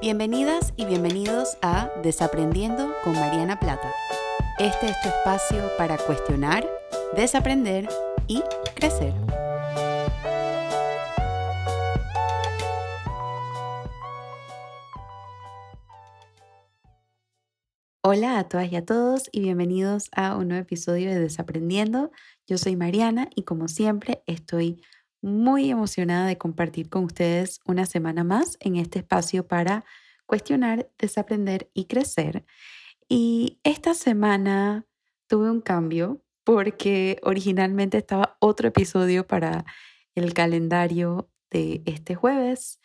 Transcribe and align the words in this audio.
Bienvenidas 0.00 0.72
y 0.78 0.86
bienvenidos 0.86 1.58
a 1.60 1.90
Desaprendiendo 2.02 2.90
con 3.04 3.12
Mariana 3.12 3.60
Plata. 3.60 3.92
Este 4.58 4.86
es 4.86 4.98
tu 5.02 5.10
espacio 5.10 5.62
para 5.76 5.98
cuestionar, 5.98 6.66
desaprender 7.14 7.86
y 8.26 8.42
crecer. 8.74 9.12
Hola 18.02 18.38
a 18.38 18.48
todas 18.48 18.72
y 18.72 18.76
a 18.76 18.86
todos 18.86 19.28
y 19.32 19.40
bienvenidos 19.40 20.08
a 20.12 20.34
un 20.36 20.48
nuevo 20.48 20.62
episodio 20.62 21.10
de 21.10 21.20
Desaprendiendo. 21.20 22.10
Yo 22.46 22.56
soy 22.56 22.74
Mariana 22.74 23.28
y 23.36 23.42
como 23.42 23.68
siempre 23.68 24.22
estoy 24.26 24.80
muy 25.22 25.70
emocionada 25.70 26.26
de 26.26 26.38
compartir 26.38 26.88
con 26.88 27.04
ustedes 27.04 27.60
una 27.64 27.86
semana 27.86 28.24
más 28.24 28.56
en 28.60 28.76
este 28.76 29.00
espacio 29.00 29.46
para 29.46 29.84
cuestionar, 30.26 30.90
desaprender 30.98 31.70
y 31.74 31.86
crecer. 31.86 32.44
Y 33.08 33.58
esta 33.64 33.94
semana 33.94 34.86
tuve 35.26 35.50
un 35.50 35.60
cambio 35.60 36.22
porque 36.44 37.18
originalmente 37.22 37.98
estaba 37.98 38.36
otro 38.40 38.68
episodio 38.68 39.26
para 39.26 39.64
el 40.14 40.32
calendario 40.34 41.30
de 41.50 41.82
este 41.86 42.14
jueves, 42.14 42.80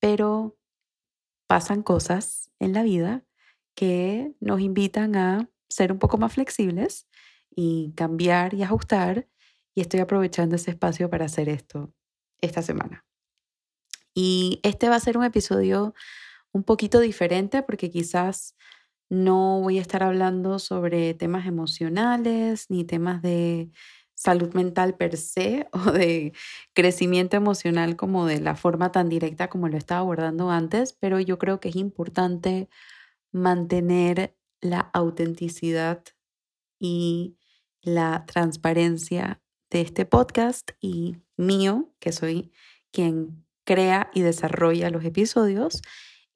pero 0.00 0.56
pasan 1.46 1.82
cosas 1.82 2.50
en 2.58 2.72
la 2.72 2.82
vida 2.82 3.24
que 3.74 4.34
nos 4.40 4.60
invitan 4.60 5.16
a 5.16 5.50
ser 5.68 5.92
un 5.92 5.98
poco 5.98 6.18
más 6.18 6.32
flexibles 6.32 7.08
y 7.50 7.92
cambiar 7.96 8.54
y 8.54 8.62
ajustar 8.62 9.28
y 9.74 9.80
estoy 9.80 10.00
aprovechando 10.00 10.56
ese 10.56 10.70
espacio 10.70 11.10
para 11.10 11.26
hacer 11.26 11.48
esto 11.48 11.92
esta 12.40 12.62
semana. 12.62 13.04
Y 14.14 14.60
este 14.62 14.88
va 14.88 14.96
a 14.96 15.00
ser 15.00 15.18
un 15.18 15.24
episodio 15.24 15.94
un 16.52 16.62
poquito 16.62 17.00
diferente 17.00 17.62
porque 17.62 17.90
quizás 17.90 18.54
no 19.10 19.60
voy 19.60 19.78
a 19.78 19.82
estar 19.82 20.02
hablando 20.02 20.58
sobre 20.58 21.14
temas 21.14 21.46
emocionales 21.46 22.70
ni 22.70 22.84
temas 22.84 23.22
de 23.22 23.70
salud 24.14 24.54
mental 24.54 24.96
per 24.96 25.16
se 25.16 25.68
o 25.72 25.90
de 25.90 26.32
crecimiento 26.72 27.36
emocional 27.36 27.96
como 27.96 28.26
de 28.26 28.40
la 28.40 28.54
forma 28.54 28.92
tan 28.92 29.08
directa 29.08 29.48
como 29.48 29.68
lo 29.68 29.76
estaba 29.76 30.00
abordando 30.00 30.50
antes, 30.50 30.92
pero 30.92 31.20
yo 31.20 31.38
creo 31.38 31.60
que 31.60 31.70
es 31.70 31.76
importante 31.76 32.68
mantener 33.32 34.36
la 34.60 34.80
autenticidad 34.94 36.02
y 36.78 37.36
la 37.82 38.24
transparencia 38.26 39.42
de 39.74 39.80
este 39.80 40.06
podcast 40.06 40.70
y 40.80 41.16
mío, 41.36 41.92
que 41.98 42.12
soy 42.12 42.52
quien 42.92 43.44
crea 43.64 44.08
y 44.14 44.20
desarrolla 44.20 44.88
los 44.88 45.04
episodios. 45.04 45.82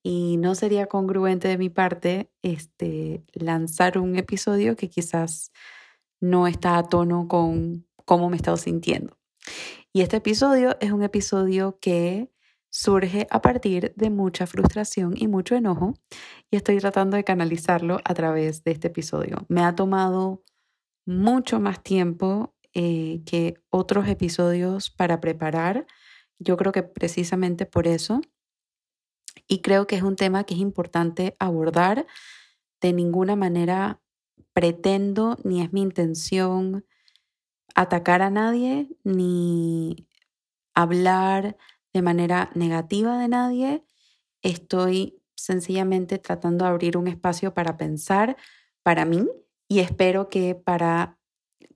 Y 0.03 0.39
no 0.39 0.56
sería 0.56 0.86
congruente 0.86 1.47
de 1.47 1.56
mi 1.56 1.69
parte 1.70 2.33
este, 2.42 3.22
lanzar 3.34 3.98
un 3.98 4.16
episodio 4.16 4.75
que 4.75 4.91
quizás 4.91 5.53
no 6.20 6.48
está 6.48 6.78
a 6.78 6.89
tono 6.89 7.28
con 7.28 7.86
cómo 8.05 8.28
me 8.28 8.34
he 8.34 8.39
estado 8.39 8.56
sintiendo. 8.56 9.16
Y 9.92 10.00
este 10.00 10.16
episodio 10.16 10.77
es 10.81 10.91
un 10.91 11.05
episodio 11.05 11.78
que 11.81 12.33
surge 12.70 13.28
a 13.31 13.41
partir 13.41 13.92
de 13.94 14.11
mucha 14.11 14.48
frustración 14.48 15.14
y 15.16 15.28
mucho 15.28 15.55
enojo 15.55 15.94
y 16.50 16.56
estoy 16.56 16.78
tratando 16.78 17.16
de 17.16 17.22
canalizarlo 17.22 18.00
a 18.05 18.14
través 18.14 18.64
de 18.64 18.72
este 18.72 18.89
episodio. 18.89 19.47
Me 19.48 19.62
ha 19.62 19.77
tomado 19.77 20.42
mucho 21.06 21.61
más 21.61 21.84
tiempo 21.84 22.56
eh, 22.75 23.23
que 23.27 23.55
otros 23.71 24.09
episodios 24.09 24.91
para 24.91 25.21
preparar. 25.21 25.87
Yo 26.39 26.57
creo 26.57 26.73
que 26.73 26.83
precisamente 26.83 27.67
por 27.67 27.87
eso. 27.87 28.21
Y 29.47 29.61
creo 29.61 29.87
que 29.87 29.97
es 29.97 30.03
un 30.03 30.17
tema 30.17 30.45
que 30.45 30.55
es 30.55 30.61
importante 30.61 31.37
abordar. 31.39 32.07
De 32.81 32.93
ninguna 32.93 33.37
manera 33.37 34.01
pretendo 34.53 35.37
ni 35.45 35.62
es 35.62 35.73
mi 35.73 35.83
intención 35.83 36.84
atacar 37.75 38.23
a 38.23 38.31
nadie 38.31 38.89
ni 39.05 40.09
hablar 40.75 41.57
de 41.93 42.03
manera 42.03 42.51
negativa 42.55 43.19
de 43.19 43.28
nadie. 43.28 43.84
Estoy 44.43 45.23
sencillamente 45.34 46.19
tratando 46.19 46.65
de 46.65 46.71
abrir 46.71 46.97
un 46.97 47.09
espacio 47.09 47.55
para 47.55 47.77
pensar 47.77 48.37
para 48.83 49.05
mí 49.05 49.27
y 49.69 49.81
espero 49.81 50.28
que 50.28 50.55
para 50.55 51.18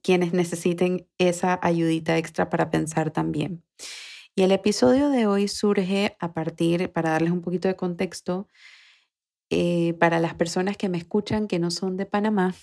quienes 0.02 0.32
necesiten 0.32 1.06
esa 1.18 1.58
ayudita 1.62 2.18
extra 2.18 2.50
para 2.50 2.70
pensar 2.70 3.10
también. 3.10 3.64
Y 4.34 4.42
el 4.42 4.52
episodio 4.52 5.10
de 5.10 5.26
hoy 5.26 5.48
surge 5.48 6.16
a 6.18 6.32
partir, 6.32 6.90
para 6.92 7.10
darles 7.10 7.32
un 7.32 7.42
poquito 7.42 7.68
de 7.68 7.76
contexto, 7.76 8.48
eh, 9.50 9.94
para 10.00 10.18
las 10.20 10.34
personas 10.34 10.76
que 10.76 10.88
me 10.88 10.98
escuchan 10.98 11.46
que 11.46 11.58
no 11.58 11.70
son 11.70 11.96
de 11.96 12.06
Panamá. 12.06 12.54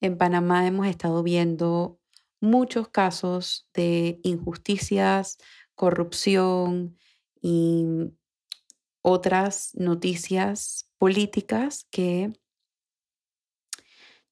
En 0.00 0.18
Panamá 0.18 0.66
hemos 0.66 0.86
estado 0.86 1.22
viendo 1.22 1.98
muchos 2.40 2.88
casos 2.88 3.68
de 3.74 4.20
injusticias, 4.22 5.38
corrupción 5.74 6.98
y 7.40 8.12
otras 9.02 9.70
noticias 9.74 10.90
políticas 10.98 11.86
que 11.90 12.32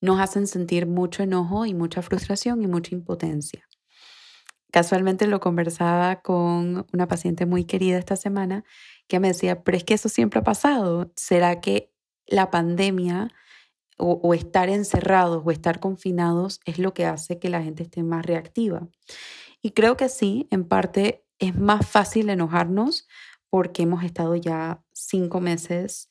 nos 0.00 0.20
hacen 0.20 0.46
sentir 0.46 0.86
mucho 0.86 1.22
enojo 1.22 1.66
y 1.66 1.74
mucha 1.74 2.02
frustración 2.02 2.62
y 2.62 2.66
mucha 2.66 2.94
impotencia. 2.94 3.68
Casualmente 4.70 5.26
lo 5.26 5.40
conversaba 5.40 6.20
con 6.20 6.86
una 6.92 7.08
paciente 7.08 7.46
muy 7.46 7.64
querida 7.64 7.98
esta 7.98 8.16
semana 8.16 8.64
que 9.06 9.18
me 9.18 9.28
decía, 9.28 9.62
pero 9.64 9.78
es 9.78 9.84
que 9.84 9.94
eso 9.94 10.10
siempre 10.10 10.40
ha 10.40 10.44
pasado. 10.44 11.10
¿Será 11.16 11.60
que 11.60 11.90
la 12.26 12.50
pandemia 12.50 13.28
o, 13.96 14.34
estar 14.34 14.68
encerrados 14.68 15.42
o 15.44 15.50
estar 15.50 15.80
confinados 15.80 16.60
es 16.66 16.78
lo 16.78 16.94
que 16.94 17.06
hace 17.06 17.38
que 17.38 17.48
la 17.48 17.62
gente 17.62 17.84
esté 17.84 18.02
más 18.02 18.26
reactiva? 18.26 18.88
Y 19.62 19.70
creo 19.70 19.96
que 19.96 20.10
sí, 20.10 20.46
en 20.50 20.64
parte 20.64 21.24
es 21.38 21.56
más 21.56 21.88
fácil 21.88 22.28
enojarnos 22.28 23.08
porque 23.48 23.84
hemos 23.84 24.04
estado 24.04 24.36
ya 24.36 24.84
cinco 24.92 25.40
meses 25.40 26.10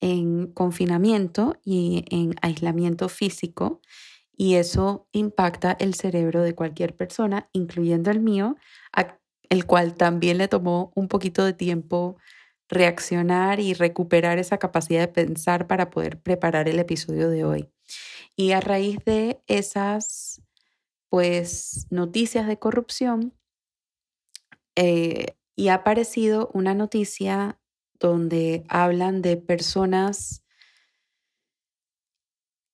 en 0.00 0.52
confinamiento 0.52 1.56
y 1.64 2.04
en 2.10 2.34
aislamiento 2.42 3.08
físico 3.08 3.80
y 4.36 4.54
eso 4.54 5.08
impacta 5.12 5.76
el 5.80 5.94
cerebro 5.94 6.42
de 6.42 6.54
cualquier 6.54 6.94
persona, 6.94 7.48
incluyendo 7.52 8.10
el 8.12 8.20
mío, 8.20 8.56
el 9.50 9.66
cual 9.66 9.94
también 9.94 10.38
le 10.38 10.46
tomó 10.46 10.92
un 10.94 11.08
poquito 11.08 11.44
de 11.44 11.54
tiempo 11.54 12.16
reaccionar 12.68 13.60
y 13.60 13.74
recuperar 13.74 14.38
esa 14.38 14.58
capacidad 14.58 15.00
de 15.00 15.08
pensar 15.08 15.66
para 15.66 15.90
poder 15.90 16.20
preparar 16.20 16.68
el 16.68 16.78
episodio 16.78 17.30
de 17.30 17.44
hoy. 17.44 17.70
Y 18.36 18.52
a 18.52 18.60
raíz 18.60 18.98
de 19.04 19.42
esas 19.48 20.42
pues 21.08 21.86
noticias 21.90 22.46
de 22.46 22.58
corrupción 22.58 23.34
eh, 24.76 25.34
y 25.56 25.68
ha 25.68 25.74
aparecido 25.74 26.50
una 26.54 26.74
noticia 26.74 27.57
donde 28.00 28.64
hablan 28.68 29.22
de 29.22 29.36
personas, 29.36 30.42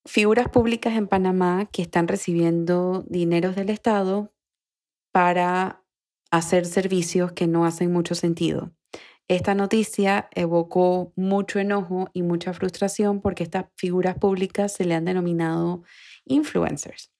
figuras 0.04 0.48
públicas 0.48 0.94
en 0.94 1.08
Panamá 1.08 1.66
que 1.72 1.82
están 1.82 2.08
recibiendo 2.08 3.04
dineros 3.08 3.56
del 3.56 3.70
Estado 3.70 4.32
para 5.12 5.82
hacer 6.30 6.66
servicios 6.66 7.32
que 7.32 7.46
no 7.46 7.64
hacen 7.64 7.92
mucho 7.92 8.14
sentido. 8.14 8.72
Esta 9.28 9.54
noticia 9.54 10.28
evocó 10.32 11.12
mucho 11.16 11.58
enojo 11.58 12.10
y 12.12 12.22
mucha 12.22 12.52
frustración 12.52 13.22
porque 13.22 13.42
estas 13.42 13.66
figuras 13.76 14.18
públicas 14.18 14.72
se 14.72 14.84
le 14.84 14.94
han 14.94 15.06
denominado 15.06 15.82
influencers. 16.26 17.10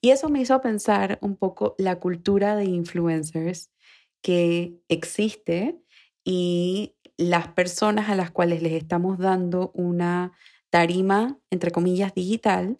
Y 0.00 0.10
eso 0.10 0.28
me 0.28 0.40
hizo 0.40 0.60
pensar 0.60 1.18
un 1.20 1.36
poco 1.36 1.76
la 1.78 2.00
cultura 2.00 2.56
de 2.56 2.64
influencers 2.64 3.70
que 4.22 4.80
existe 4.88 5.78
y 6.24 6.96
las 7.16 7.48
personas 7.48 8.08
a 8.08 8.14
las 8.14 8.30
cuales 8.30 8.62
les 8.62 8.72
estamos 8.72 9.18
dando 9.18 9.70
una 9.74 10.32
tarima, 10.70 11.38
entre 11.50 11.70
comillas, 11.70 12.14
digital 12.14 12.78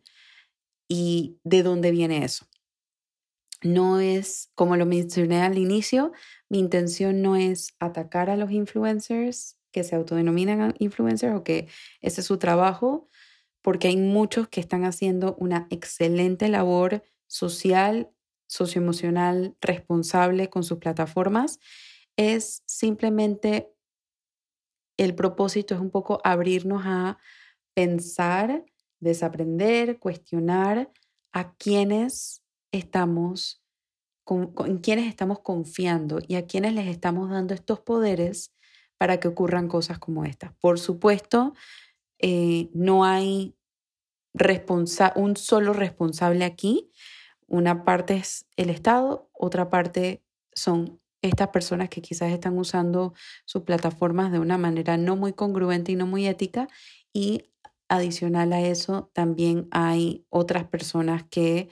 y 0.88 1.38
de 1.44 1.62
dónde 1.62 1.90
viene 1.90 2.24
eso. 2.24 2.46
No 3.62 4.00
es, 4.00 4.50
como 4.54 4.76
lo 4.76 4.86
mencioné 4.86 5.42
al 5.42 5.56
inicio, 5.56 6.12
mi 6.48 6.58
intención 6.58 7.22
no 7.22 7.36
es 7.36 7.74
atacar 7.78 8.28
a 8.28 8.36
los 8.36 8.50
influencers 8.50 9.56
que 9.70 9.84
se 9.84 9.96
autodenominan 9.96 10.74
influencers 10.78 11.34
o 11.34 11.44
que 11.44 11.68
ese 12.00 12.20
es 12.20 12.26
su 12.26 12.38
trabajo, 12.38 13.08
porque 13.62 13.88
hay 13.88 13.96
muchos 13.96 14.48
que 14.48 14.60
están 14.60 14.84
haciendo 14.84 15.36
una 15.38 15.66
excelente 15.70 16.48
labor 16.48 17.04
social, 17.26 18.10
socioemocional, 18.48 19.56
responsable 19.60 20.50
con 20.50 20.64
sus 20.64 20.78
plataformas. 20.78 21.60
Es 22.16 22.62
simplemente 22.66 23.71
el 25.04 25.14
propósito 25.14 25.74
es 25.74 25.80
un 25.80 25.90
poco 25.90 26.20
abrirnos 26.24 26.82
a 26.84 27.18
pensar, 27.74 28.64
desaprender, 29.00 29.98
cuestionar 29.98 30.90
a 31.32 31.54
quienes 31.54 32.42
estamos, 32.72 33.62
en 34.26 34.78
quienes 34.78 35.08
estamos 35.08 35.40
confiando 35.40 36.20
y 36.26 36.36
a 36.36 36.46
quienes 36.46 36.74
les 36.74 36.86
estamos 36.86 37.30
dando 37.30 37.54
estos 37.54 37.80
poderes 37.80 38.54
para 38.98 39.18
que 39.18 39.28
ocurran 39.28 39.68
cosas 39.68 39.98
como 39.98 40.24
estas. 40.24 40.54
Por 40.60 40.78
supuesto, 40.78 41.54
eh, 42.18 42.70
no 42.72 43.04
hay 43.04 43.56
un 45.16 45.36
solo 45.36 45.72
responsable 45.72 46.44
aquí. 46.44 46.90
Una 47.46 47.84
parte 47.84 48.16
es 48.16 48.46
el 48.56 48.70
Estado, 48.70 49.28
otra 49.32 49.68
parte 49.68 50.22
son 50.54 51.01
estas 51.22 51.48
personas 51.48 51.88
que 51.88 52.02
quizás 52.02 52.32
están 52.32 52.58
usando 52.58 53.14
sus 53.44 53.62
plataformas 53.62 54.32
de 54.32 54.38
una 54.38 54.58
manera 54.58 54.96
no 54.96 55.16
muy 55.16 55.32
congruente 55.32 55.92
y 55.92 55.96
no 55.96 56.06
muy 56.06 56.26
ética. 56.26 56.68
Y 57.12 57.50
adicional 57.88 58.52
a 58.52 58.60
eso, 58.60 59.10
también 59.14 59.68
hay 59.70 60.26
otras 60.30 60.64
personas 60.64 61.24
que 61.30 61.68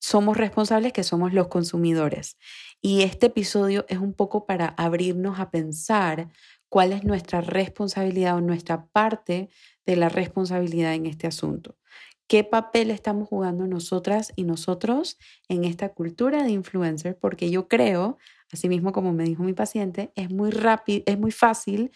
somos 0.00 0.36
responsables, 0.36 0.92
que 0.92 1.02
somos 1.02 1.32
los 1.32 1.48
consumidores. 1.48 2.36
Y 2.82 3.02
este 3.02 3.26
episodio 3.26 3.86
es 3.88 3.98
un 3.98 4.12
poco 4.12 4.44
para 4.46 4.66
abrirnos 4.66 5.40
a 5.40 5.50
pensar 5.50 6.28
cuál 6.68 6.92
es 6.92 7.04
nuestra 7.04 7.40
responsabilidad 7.40 8.36
o 8.36 8.40
nuestra 8.40 8.86
parte 8.86 9.48
de 9.86 9.96
la 9.96 10.10
responsabilidad 10.10 10.92
en 10.94 11.06
este 11.06 11.26
asunto. 11.26 11.78
¿Qué 12.26 12.42
papel 12.42 12.90
estamos 12.90 13.28
jugando 13.28 13.66
nosotras 13.66 14.32
y 14.34 14.44
nosotros 14.44 15.18
en 15.48 15.64
esta 15.64 15.90
cultura 15.90 16.42
de 16.42 16.50
influencer? 16.50 17.18
Porque 17.18 17.50
yo 17.50 17.68
creo, 17.68 18.18
así 18.54 18.68
mismo 18.68 18.92
como 18.92 19.12
me 19.12 19.24
dijo 19.24 19.42
mi 19.42 19.52
paciente, 19.52 20.12
es 20.16 20.30
muy 20.30 20.50
rápido, 20.50 21.02
es 21.06 21.18
muy 21.18 21.30
fácil 21.30 21.90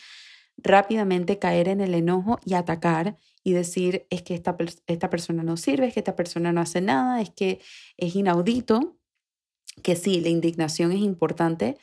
rápidamente 0.56 1.38
caer 1.38 1.69
en 1.69 1.81
el 1.81 1.94
enojo 1.94 2.38
y 2.44 2.55
atacar 2.55 3.16
y 3.44 3.52
decir 3.52 4.06
es 4.10 4.22
que 4.22 4.34
esta, 4.34 4.56
esta 4.87 5.10
persona 5.10 5.43
no 5.43 5.56
sirve, 5.56 5.87
es 5.87 5.94
que 5.94 6.00
esta 6.00 6.16
persona 6.16 6.52
no 6.52 6.60
hace 6.60 6.81
nada, 6.81 7.20
es 7.20 7.31
que 7.31 7.60
es 7.96 8.14
inaudito, 8.14 8.99
que 9.82 9.96
sí, 9.96 10.20
la 10.20 10.28
indignación 10.28 10.93
es 10.93 10.99
importante, 10.99 11.78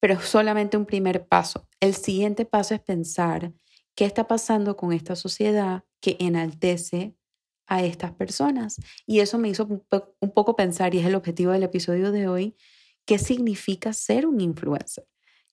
pero 0.00 0.14
es 0.14 0.24
solamente 0.24 0.76
un 0.76 0.86
primer 0.86 1.26
paso. 1.26 1.68
El 1.80 1.94
siguiente 1.94 2.44
paso 2.44 2.74
es 2.74 2.80
pensar 2.80 3.52
qué 3.94 4.04
está 4.04 4.26
pasando 4.26 4.76
con 4.76 4.92
esta 4.92 5.14
sociedad 5.14 5.84
que 6.00 6.16
enaltece 6.18 7.14
a 7.66 7.82
estas 7.84 8.12
personas. 8.12 8.80
Y 9.06 9.20
eso 9.20 9.38
me 9.38 9.48
hizo 9.48 9.66
un 9.66 10.30
poco 10.32 10.56
pensar, 10.56 10.94
y 10.94 10.98
es 10.98 11.06
el 11.06 11.14
objetivo 11.14 11.52
del 11.52 11.62
episodio 11.62 12.10
de 12.10 12.28
hoy, 12.28 12.56
qué 13.12 13.18
significa 13.18 13.92
ser 13.92 14.24
un 14.24 14.40
influencer. 14.40 15.06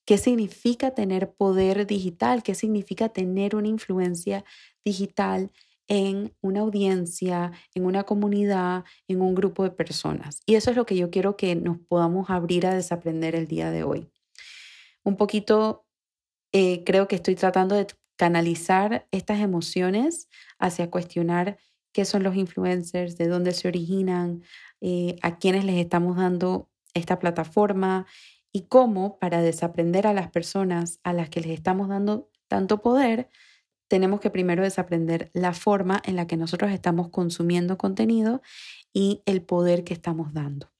¿Qué 0.06 0.16
significa 0.16 0.94
tener 0.94 1.34
poder 1.34 1.86
digital? 1.86 2.42
¿Qué 2.42 2.54
significa 2.54 3.10
tener 3.10 3.54
una 3.54 3.68
influencia 3.68 4.46
digital 4.82 5.52
en 5.86 6.34
una 6.40 6.60
audiencia, 6.60 7.52
en 7.74 7.84
una 7.84 8.04
comunidad, 8.04 8.84
en 9.08 9.20
un 9.20 9.34
grupo 9.34 9.62
de 9.62 9.72
personas? 9.72 10.40
Y 10.46 10.54
eso 10.54 10.70
es 10.70 10.76
lo 10.78 10.86
que 10.86 10.96
yo 10.96 11.10
quiero 11.10 11.36
que 11.36 11.54
nos 11.54 11.76
podamos 11.76 12.30
abrir 12.30 12.66
a 12.66 12.74
desaprender 12.74 13.34
el 13.34 13.46
día 13.46 13.70
de 13.70 13.84
hoy. 13.84 14.08
Un 15.04 15.18
poquito, 15.18 15.84
eh, 16.52 16.82
creo 16.84 17.08
que 17.08 17.16
estoy 17.16 17.34
tratando 17.34 17.74
de 17.74 17.88
canalizar 18.16 19.06
estas 19.10 19.40
emociones 19.40 20.30
hacia 20.58 20.90
cuestionar 20.90 21.58
qué 21.92 22.06
son 22.06 22.22
los 22.22 22.36
influencers, 22.36 23.18
de 23.18 23.28
dónde 23.28 23.52
se 23.52 23.68
originan, 23.68 24.44
eh, 24.80 25.16
a 25.20 25.36
quiénes 25.36 25.66
les 25.66 25.76
estamos 25.76 26.16
dando 26.16 26.69
esta 26.94 27.18
plataforma 27.18 28.06
y 28.52 28.62
cómo 28.62 29.18
para 29.18 29.42
desaprender 29.42 30.06
a 30.06 30.12
las 30.12 30.30
personas 30.30 31.00
a 31.04 31.12
las 31.12 31.30
que 31.30 31.40
les 31.40 31.52
estamos 31.52 31.88
dando 31.88 32.30
tanto 32.48 32.82
poder, 32.82 33.28
tenemos 33.88 34.20
que 34.20 34.30
primero 34.30 34.62
desaprender 34.62 35.30
la 35.34 35.52
forma 35.52 36.00
en 36.04 36.16
la 36.16 36.26
que 36.26 36.36
nosotros 36.36 36.70
estamos 36.70 37.08
consumiendo 37.08 37.76
contenido 37.76 38.40
y 38.92 39.22
el 39.26 39.42
poder 39.42 39.84
que 39.84 39.94
estamos 39.94 40.32
dando. 40.32 40.70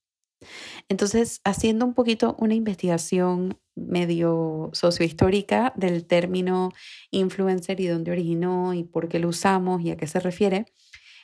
Entonces, 0.89 1.41
haciendo 1.45 1.85
un 1.85 1.95
poquito 1.95 2.37
una 2.39 2.55
investigación 2.55 3.59
medio 3.75 4.71
sociohistórica 4.73 5.73
del 5.77 6.07
término 6.07 6.71
influencer 7.11 7.81
y 7.81 7.87
dónde 7.87 8.11
originó 8.11 8.75
y 8.75 8.85
por 8.85 9.09
qué 9.09 9.19
lo 9.19 9.29
usamos 9.29 9.83
y 9.83 9.91
a 9.91 9.97
qué 9.97 10.07
se 10.07 10.21
refiere, 10.21 10.67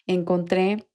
encontré 0.06 0.86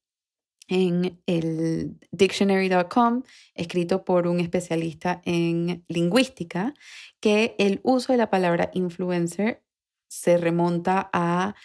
en 0.68 1.22
el 1.26 1.98
dictionary.com, 2.12 3.24
escrito 3.56 4.06
por 4.06 4.28
un 4.28 4.40
especialista 4.40 5.22
en 5.26 5.84
lingüística, 5.88 6.74
que 7.20 7.56
el 7.58 7.82
uso 7.84 8.14
de 8.14 8.18
la 8.18 8.30
palabra 8.30 8.72
influencer 8.74 9.64
se 10.08 10.38
remonta 10.38 11.10
a 11.14 11.56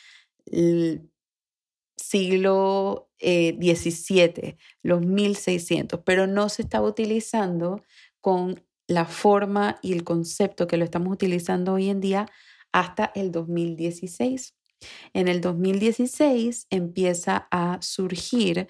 siglo 1.96 3.10
XVII, 3.20 4.32
eh, 4.36 4.56
los 4.82 5.00
1600, 5.00 6.00
pero 6.04 6.26
no 6.26 6.48
se 6.48 6.62
estaba 6.62 6.86
utilizando 6.86 7.82
con 8.20 8.62
la 8.86 9.04
forma 9.04 9.78
y 9.82 9.92
el 9.92 10.04
concepto 10.04 10.66
que 10.66 10.76
lo 10.76 10.84
estamos 10.84 11.12
utilizando 11.12 11.74
hoy 11.74 11.90
en 11.90 12.00
día 12.00 12.28
hasta 12.72 13.10
el 13.14 13.32
2016. 13.32 14.55
En 15.12 15.28
el 15.28 15.40
2016 15.40 16.66
empieza 16.70 17.48
a 17.50 17.78
surgir 17.80 18.68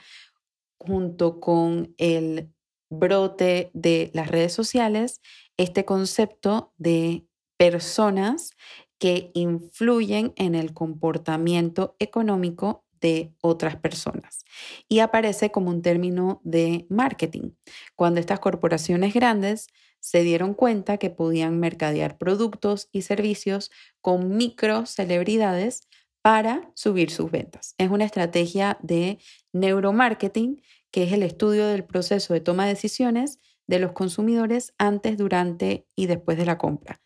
junto 0.78 1.40
con 1.40 1.94
el 1.98 2.52
brote 2.90 3.70
de 3.74 4.10
las 4.14 4.28
redes 4.28 4.52
sociales 4.52 5.20
este 5.56 5.84
concepto 5.84 6.72
de 6.76 7.26
personas 7.58 8.52
que 8.98 9.30
influyen 9.34 10.32
en 10.36 10.54
el 10.54 10.72
comportamiento 10.72 11.96
económico 11.98 12.85
de 13.00 13.34
otras 13.40 13.76
personas. 13.76 14.44
Y 14.88 15.00
aparece 15.00 15.50
como 15.50 15.70
un 15.70 15.82
término 15.82 16.40
de 16.44 16.86
marketing, 16.88 17.52
cuando 17.94 18.20
estas 18.20 18.40
corporaciones 18.40 19.14
grandes 19.14 19.68
se 20.00 20.22
dieron 20.22 20.54
cuenta 20.54 20.98
que 20.98 21.10
podían 21.10 21.58
mercadear 21.58 22.16
productos 22.18 22.88
y 22.92 23.02
servicios 23.02 23.70
con 24.00 24.36
micro 24.36 24.86
celebridades 24.86 25.88
para 26.22 26.70
subir 26.74 27.10
sus 27.10 27.30
ventas. 27.30 27.74
Es 27.78 27.90
una 27.90 28.04
estrategia 28.04 28.78
de 28.82 29.18
neuromarketing, 29.52 30.62
que 30.90 31.04
es 31.04 31.12
el 31.12 31.22
estudio 31.22 31.66
del 31.66 31.84
proceso 31.84 32.34
de 32.34 32.40
toma 32.40 32.64
de 32.64 32.74
decisiones 32.74 33.38
de 33.66 33.78
los 33.78 33.92
consumidores 33.92 34.74
antes, 34.78 35.16
durante 35.16 35.86
y 35.96 36.06
después 36.06 36.38
de 36.38 36.46
la 36.46 36.58
compra. 36.58 37.00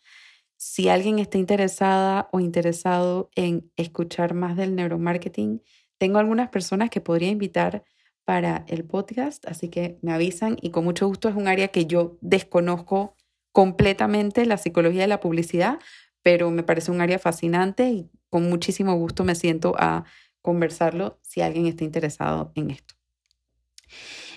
Si 0.57 0.89
alguien 0.89 1.17
está 1.17 1.39
interesada 1.39 2.29
o 2.31 2.39
interesado 2.39 3.31
en 3.35 3.71
escuchar 3.77 4.35
más 4.35 4.55
del 4.55 4.75
neuromarketing, 4.75 5.63
tengo 6.01 6.17
algunas 6.17 6.49
personas 6.49 6.89
que 6.89 6.99
podría 6.99 7.29
invitar 7.29 7.83
para 8.25 8.65
el 8.67 8.83
podcast, 8.85 9.45
así 9.45 9.69
que 9.69 9.99
me 10.01 10.11
avisan 10.11 10.57
y 10.59 10.71
con 10.71 10.83
mucho 10.83 11.05
gusto 11.05 11.29
es 11.29 11.35
un 11.35 11.47
área 11.47 11.67
que 11.67 11.85
yo 11.85 12.17
desconozco 12.21 13.15
completamente, 13.51 14.47
la 14.47 14.57
psicología 14.57 15.01
de 15.01 15.07
la 15.07 15.19
publicidad, 15.19 15.77
pero 16.23 16.49
me 16.49 16.63
parece 16.63 16.89
un 16.89 17.01
área 17.01 17.19
fascinante 17.19 17.87
y 17.91 18.09
con 18.31 18.49
muchísimo 18.49 18.95
gusto 18.95 19.23
me 19.23 19.35
siento 19.35 19.75
a 19.77 20.05
conversarlo 20.41 21.19
si 21.21 21.41
alguien 21.41 21.67
está 21.67 21.83
interesado 21.83 22.51
en 22.55 22.71
esto. 22.71 22.95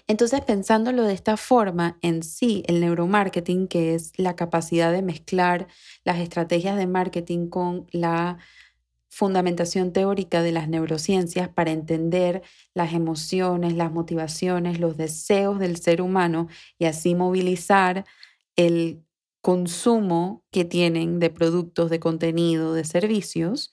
Entonces, 0.07 0.43
pensándolo 0.43 1.05
de 1.05 1.15
esta 1.15 1.39
forma, 1.39 1.97
en 2.03 2.23
sí, 2.23 2.63
el 2.67 2.83
neuromarketing, 2.83 3.69
que 3.69 3.95
es 3.95 4.13
la 4.19 4.37
capacidad 4.37 4.93
de 4.93 5.01
mezclar 5.01 5.67
las 6.05 6.19
estrategias 6.19 6.77
de 6.77 6.87
marketing 6.87 7.49
con 7.49 7.87
la 7.91 8.37
fundamentación 9.15 9.93
teórica 9.93 10.43
de 10.43 10.51
las 10.51 10.69
neurociencias 10.69 11.49
para 11.49 11.71
entender 11.71 12.43
las 12.75 12.93
emociones, 12.93 13.75
las 13.75 13.93
motivaciones, 13.93 14.81
los 14.81 14.97
deseos 14.97 15.61
del 15.61 15.77
ser 15.77 16.03
humano 16.03 16.49
y 16.79 16.87
así 16.87 17.15
movilizar 17.15 18.05
el 18.57 19.05
consumo 19.41 20.43
que 20.51 20.65
tienen 20.65 21.21
de 21.21 21.31
productos, 21.31 21.91
de 21.91 22.01
contenido, 22.01 22.75
de 22.75 22.85
servicios, 22.85 23.73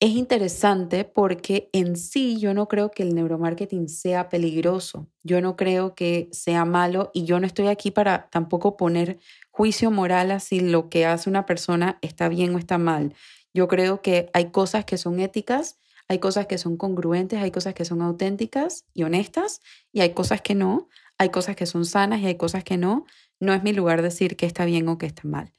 es 0.00 0.10
interesante 0.10 1.04
porque 1.04 1.70
en 1.72 1.96
sí 1.96 2.38
yo 2.38 2.54
no 2.54 2.68
creo 2.68 2.90
que 2.92 3.02
el 3.02 3.16
neuromarketing 3.16 3.88
sea 3.88 4.28
peligroso, 4.28 5.08
yo 5.24 5.40
no 5.40 5.56
creo 5.56 5.96
que 5.96 6.28
sea 6.30 6.64
malo 6.64 7.10
y 7.14 7.24
yo 7.24 7.40
no 7.40 7.46
estoy 7.46 7.66
aquí 7.66 7.90
para 7.90 8.28
tampoco 8.30 8.76
poner 8.76 9.18
juicio 9.50 9.90
moral 9.90 10.30
a 10.30 10.38
si 10.38 10.60
lo 10.60 10.88
que 10.88 11.04
hace 11.04 11.28
una 11.28 11.46
persona 11.46 11.98
está 12.00 12.28
bien 12.28 12.54
o 12.54 12.58
está 12.58 12.78
mal. 12.78 13.14
Yo 13.54 13.68
creo 13.68 14.02
que 14.02 14.30
hay 14.32 14.50
cosas 14.50 14.84
que 14.84 14.98
son 14.98 15.20
éticas, 15.20 15.78
hay 16.08 16.18
cosas 16.18 16.46
que 16.46 16.58
son 16.58 16.76
congruentes, 16.76 17.40
hay 17.40 17.50
cosas 17.50 17.74
que 17.74 17.84
son 17.84 18.02
auténticas 18.02 18.84
y 18.94 19.02
honestas, 19.02 19.60
y 19.92 20.00
hay 20.00 20.14
cosas 20.14 20.40
que 20.40 20.54
no, 20.54 20.88
hay 21.18 21.30
cosas 21.30 21.56
que 21.56 21.66
son 21.66 21.84
sanas 21.84 22.20
y 22.20 22.26
hay 22.26 22.36
cosas 22.36 22.64
que 22.64 22.76
no. 22.76 23.04
No 23.40 23.52
es 23.52 23.62
mi 23.62 23.72
lugar 23.72 24.02
decir 24.02 24.36
que 24.36 24.46
está 24.46 24.64
bien 24.64 24.88
o 24.88 24.98
que 24.98 25.06
está 25.06 25.22
mal. 25.28 25.52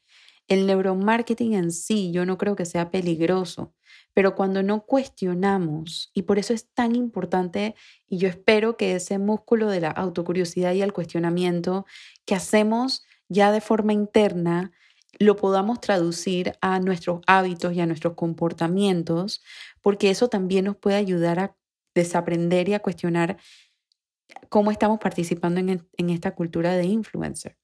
El 0.47 0.65
neuromarketing 0.65 1.53
en 1.53 1.71
sí 1.71 2.11
yo 2.11 2.25
no 2.25 2.37
creo 2.37 2.55
que 2.55 2.65
sea 2.65 2.89
peligroso, 2.89 3.75
pero 4.15 4.35
cuando 4.35 4.63
no 4.63 4.85
cuestionamos, 4.85 6.09
y 6.13 6.23
por 6.23 6.39
eso 6.39 6.53
es 6.53 6.67
tan 6.73 6.95
importante, 6.95 7.75
y 8.07 8.17
yo 8.17 8.27
espero 8.27 8.75
que 8.75 8.95
ese 8.95 9.19
músculo 9.19 9.69
de 9.69 9.81
la 9.81 9.91
autocuriosidad 9.91 10.73
y 10.73 10.81
el 10.81 10.93
cuestionamiento 10.93 11.85
que 12.25 12.33
hacemos 12.33 13.03
ya 13.27 13.51
de 13.51 13.61
forma 13.61 13.93
interna, 13.93 14.71
lo 15.17 15.35
podamos 15.35 15.81
traducir 15.81 16.53
a 16.61 16.79
nuestros 16.79 17.21
hábitos 17.27 17.73
y 17.73 17.81
a 17.81 17.85
nuestros 17.85 18.13
comportamientos, 18.13 19.41
porque 19.81 20.09
eso 20.09 20.27
también 20.27 20.65
nos 20.65 20.77
puede 20.77 20.97
ayudar 20.97 21.39
a 21.39 21.55
desaprender 21.95 22.69
y 22.69 22.73
a 22.73 22.79
cuestionar 22.79 23.37
cómo 24.49 24.71
estamos 24.71 24.99
participando 24.99 25.59
en, 25.59 26.09
esta 26.09 26.35
cultura 26.35 26.75
de 26.75 26.85
influencer. 26.85 27.57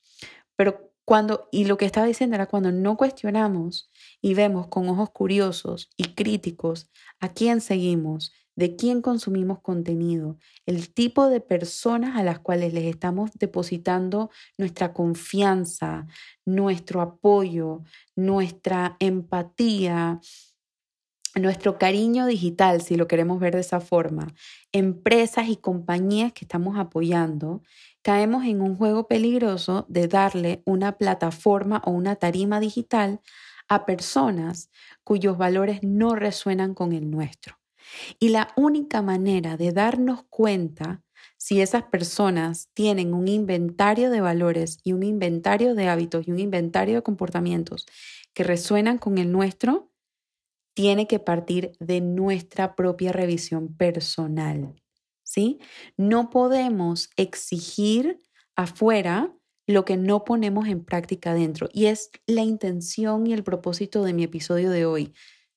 Pero 0.55 0.91
Cuando, 1.05 1.47
y 1.51 1.65
lo 1.65 1.77
que 1.77 1.85
estaba 1.85 2.07
diciendo 2.07 2.35
era 2.35 2.47
cuando 2.47 2.71
no 2.71 2.97
cuestionamos 2.97 3.91
y 4.21 4.33
vemos 4.33 4.67
con 4.67 4.89
ojos 4.89 5.11
curiosos 5.11 5.89
y 5.97 6.15
críticos 6.15 6.89
a 7.19 7.31
quién 7.31 7.61
seguimos, 7.61 8.31
de 8.55 8.75
quién 8.75 9.01
consumimos 9.01 9.59
contenido, 9.59 10.37
el 10.65 10.93
tipo 10.93 11.27
de 11.27 11.41
personas 11.41 12.17
a 12.17 12.23
las 12.23 12.39
cuales 12.39 12.73
les 12.73 12.85
estamos 12.85 13.31
depositando 13.33 14.29
nuestra 14.57 14.93
confianza, 14.93 16.07
nuestro 16.45 17.01
apoyo, 17.01 17.83
nuestra 18.15 18.95
empatía, 18.99 20.19
nuestro 21.35 21.77
cariño 21.77 22.25
digital, 22.25 22.81
si 22.81 22.95
lo 22.95 23.07
queremos 23.07 23.39
ver 23.39 23.55
de 23.55 23.61
esa 23.61 23.81
forma, 23.81 24.27
empresas 24.71 25.49
y 25.49 25.57
compañías 25.57 26.31
que 26.31 26.45
estamos 26.45 26.77
apoyando, 26.77 27.61
caemos 28.01 28.45
en 28.45 28.61
un 28.61 28.77
juego 28.77 29.07
peligroso 29.07 29.85
de 29.89 30.07
darle 30.07 30.61
una 30.65 30.97
plataforma 30.97 31.81
o 31.85 31.91
una 31.91 32.15
tarima 32.15 32.59
digital 32.59 33.19
a 33.67 33.85
personas 33.85 34.69
cuyos 35.03 35.37
valores 35.37 35.79
no 35.83 36.15
resuenan 36.15 36.73
con 36.73 36.93
el 36.93 37.09
nuestro. 37.09 37.57
Y 38.19 38.29
la 38.29 38.53
única 38.55 39.01
manera 39.01 39.57
de 39.57 39.71
darnos 39.71 40.23
cuenta 40.29 41.03
si 41.37 41.61
esas 41.61 41.83
personas 41.83 42.69
tienen 42.73 43.13
un 43.13 43.27
inventario 43.27 44.09
de 44.09 44.21
valores 44.21 44.79
y 44.83 44.93
un 44.93 45.03
inventario 45.03 45.75
de 45.75 45.89
hábitos 45.89 46.27
y 46.27 46.31
un 46.31 46.39
inventario 46.39 46.95
de 46.95 47.03
comportamientos 47.03 47.85
que 48.33 48.43
resuenan 48.43 48.97
con 48.97 49.17
el 49.17 49.31
nuestro, 49.31 49.91
tiene 50.73 51.07
que 51.07 51.19
partir 51.19 51.71
de 51.79 52.01
nuestra 52.01 52.75
propia 52.75 53.11
revisión 53.11 53.75
personal. 53.75 54.75
¿Sí? 55.23 55.59
No 55.97 56.29
podemos 56.29 57.09
exigir 57.15 58.21
afuera 58.55 59.33
lo 59.67 59.85
que 59.85 59.97
no 59.97 60.23
ponemos 60.23 60.67
en 60.67 60.83
práctica 60.83 61.33
dentro. 61.33 61.69
Y 61.73 61.85
es 61.85 62.11
la 62.27 62.41
intención 62.41 63.25
y 63.25 63.33
el 63.33 63.43
propósito 63.43 64.03
de 64.03 64.13
mi 64.13 64.23
episodio 64.23 64.69
de 64.69 64.85
hoy. 64.85 65.13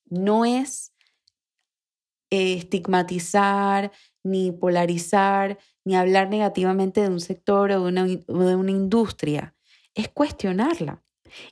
No 0.07 0.45
es 0.45 0.95
eh, 2.31 2.55
estigmatizar, 2.55 3.93
ni 4.23 4.53
polarizar, 4.53 5.59
ni 5.85 5.97
hablar 5.97 6.29
negativamente 6.29 7.01
de 7.01 7.09
un 7.09 7.21
sector 7.21 7.71
o 7.73 7.85
de 7.85 7.89
una, 7.89 8.07
de 8.07 8.57
una 8.57 8.71
industria. 8.71 9.55
Es 9.95 10.09
cuestionarla. 10.09 11.03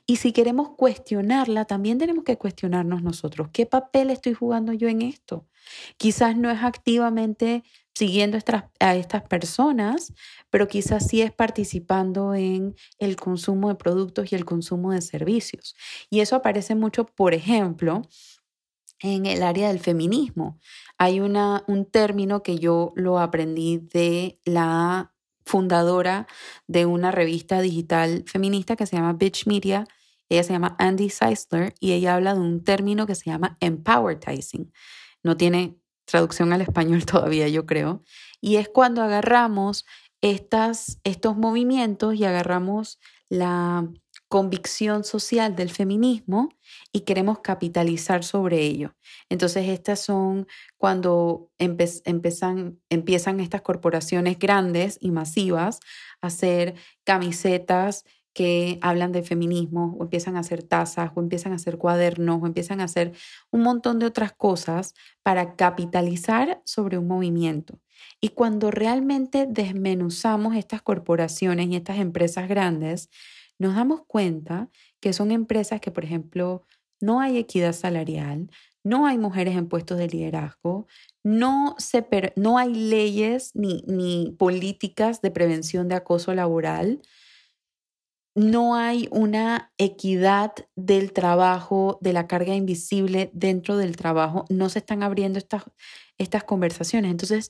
Y 0.05 0.17
si 0.17 0.31
queremos 0.31 0.69
cuestionarla, 0.75 1.65
también 1.65 1.97
tenemos 1.97 2.23
que 2.23 2.37
cuestionarnos 2.37 3.03
nosotros. 3.03 3.49
¿Qué 3.51 3.65
papel 3.65 4.09
estoy 4.09 4.33
jugando 4.33 4.73
yo 4.73 4.87
en 4.87 5.01
esto? 5.01 5.47
Quizás 5.97 6.37
no 6.37 6.49
es 6.49 6.63
activamente 6.63 7.63
siguiendo 7.95 8.37
a 8.79 8.95
estas 8.95 9.23
personas, 9.23 10.13
pero 10.51 10.67
quizás 10.67 11.07
sí 11.07 11.21
es 11.21 11.31
participando 11.31 12.35
en 12.35 12.75
el 12.99 13.15
consumo 13.15 13.69
de 13.69 13.75
productos 13.75 14.31
y 14.31 14.35
el 14.35 14.45
consumo 14.45 14.91
de 14.91 15.01
servicios. 15.01 15.75
Y 16.09 16.19
eso 16.19 16.35
aparece 16.35 16.75
mucho, 16.75 17.05
por 17.05 17.33
ejemplo, 17.33 18.03
en 19.01 19.25
el 19.25 19.43
área 19.43 19.67
del 19.67 19.79
feminismo. 19.79 20.59
Hay 20.97 21.19
una, 21.19 21.63
un 21.67 21.85
término 21.85 22.43
que 22.43 22.57
yo 22.57 22.93
lo 22.95 23.19
aprendí 23.19 23.77
de 23.77 24.39
la 24.45 25.13
fundadora 25.45 26.27
de 26.67 26.85
una 26.85 27.11
revista 27.11 27.61
digital 27.61 28.23
feminista 28.27 28.75
que 28.75 28.85
se 28.85 28.95
llama 28.95 29.13
Bitch 29.13 29.47
Media. 29.47 29.87
Ella 30.29 30.43
se 30.43 30.53
llama 30.53 30.75
Andy 30.77 31.09
Seisler 31.09 31.73
y 31.79 31.93
ella 31.93 32.15
habla 32.15 32.33
de 32.33 32.41
un 32.41 32.63
término 32.63 33.07
que 33.07 33.15
se 33.15 33.29
llama 33.29 33.57
empowertizing. 33.61 34.71
No 35.23 35.37
tiene 35.37 35.77
traducción 36.05 36.51
al 36.53 36.61
español 36.61 37.05
todavía, 37.07 37.47
yo 37.47 37.65
creo. 37.65 38.03
Y 38.41 38.57
es 38.57 38.69
cuando 38.69 39.01
agarramos 39.01 39.85
estas, 40.21 40.99
estos 41.03 41.37
movimientos 41.37 42.15
y 42.15 42.25
agarramos 42.25 42.99
la 43.29 43.87
convicción 44.27 45.03
social 45.03 45.55
del 45.55 45.69
feminismo 45.69 46.49
y 46.91 47.01
queremos 47.01 47.39
capitalizar 47.39 48.23
sobre 48.23 48.61
ello. 48.63 48.95
Entonces, 49.29 49.67
estas 49.69 49.99
son 50.01 50.47
cuando 50.77 51.49
empiezan, 51.57 52.79
empiezan 52.89 53.39
estas 53.39 53.61
corporaciones 53.61 54.37
grandes 54.39 54.97
y 55.01 55.11
masivas 55.11 55.79
a 56.21 56.27
hacer 56.27 56.75
camisetas 57.03 58.03
que 58.33 58.77
hablan 58.83 59.11
de 59.13 59.23
feminismo, 59.23 59.95
o 59.99 60.03
empiezan 60.03 60.35
a 60.35 60.41
hacer 60.41 60.61
tazas, 60.61 61.09
o 61.15 61.21
empiezan 61.21 61.53
a 61.53 61.55
hacer 61.55 61.79
cuadernos, 61.79 62.39
o 62.43 62.45
empiezan 62.45 62.81
a 62.81 62.83
hacer 62.83 63.13
un 63.49 63.63
montón 63.63 63.97
de 63.97 64.05
otras 64.05 64.31
cosas 64.31 64.93
para 65.23 65.55
capitalizar 65.55 66.61
sobre 66.63 66.99
un 66.99 67.07
movimiento. 67.07 67.79
Y 68.21 68.29
cuando 68.29 68.69
realmente 68.69 69.47
desmenuzamos 69.49 70.55
estas 70.55 70.83
corporaciones 70.83 71.67
y 71.69 71.77
estas 71.77 71.97
empresas 71.97 72.47
grandes, 72.47 73.09
nos 73.59 73.75
damos 73.75 74.01
cuenta 74.07 74.69
que 74.99 75.13
son 75.13 75.31
empresas 75.31 75.81
que, 75.81 75.91
por 75.91 76.03
ejemplo, 76.03 76.63
no 76.99 77.19
hay 77.19 77.37
equidad 77.37 77.73
salarial, 77.73 78.49
no 78.83 79.05
hay 79.05 79.17
mujeres 79.17 79.55
en 79.55 79.67
puestos 79.67 79.97
de 79.97 80.07
liderazgo, 80.07 80.87
no, 81.23 81.75
se 81.77 82.05
no 82.35 82.57
hay 82.57 82.73
leyes 82.73 83.51
ni, 83.53 83.83
ni 83.87 84.35
políticas 84.37 85.21
de 85.21 85.31
prevención 85.31 85.87
de 85.87 85.95
acoso 85.95 86.33
laboral, 86.33 87.01
no 88.33 88.75
hay 88.75 89.09
una 89.11 89.73
equidad 89.79 90.53
del 90.75 91.11
trabajo, 91.11 91.97
de 92.01 92.13
la 92.13 92.27
carga 92.27 92.53
invisible 92.53 93.31
dentro 93.33 93.77
del 93.77 93.97
trabajo, 93.97 94.45
no 94.49 94.69
se 94.69 94.79
están 94.79 95.01
abriendo 95.01 95.39
estas, 95.39 95.63
estas 96.19 96.43
conversaciones. 96.43 97.09
Entonces, 97.09 97.49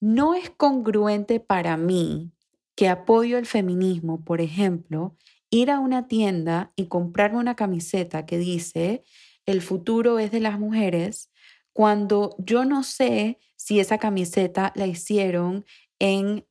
no 0.00 0.34
es 0.34 0.50
congruente 0.50 1.40
para 1.40 1.76
mí 1.76 2.30
que 2.74 2.88
apoyo 2.88 3.38
el 3.38 3.46
feminismo, 3.46 4.24
por 4.24 4.40
ejemplo, 4.40 5.16
ir 5.50 5.70
a 5.70 5.78
una 5.78 6.08
tienda 6.08 6.72
y 6.76 6.86
comprarme 6.86 7.38
una 7.38 7.54
camiseta 7.54 8.26
que 8.26 8.38
dice 8.38 9.04
el 9.46 9.62
futuro 9.62 10.18
es 10.18 10.30
de 10.30 10.40
las 10.40 10.58
mujeres, 10.58 11.30
cuando 11.72 12.34
yo 12.38 12.64
no 12.64 12.82
sé 12.82 13.38
si 13.56 13.80
esa 13.80 13.98
camiseta 13.98 14.72
la 14.74 14.86
hicieron 14.86 15.64
en 15.98 16.46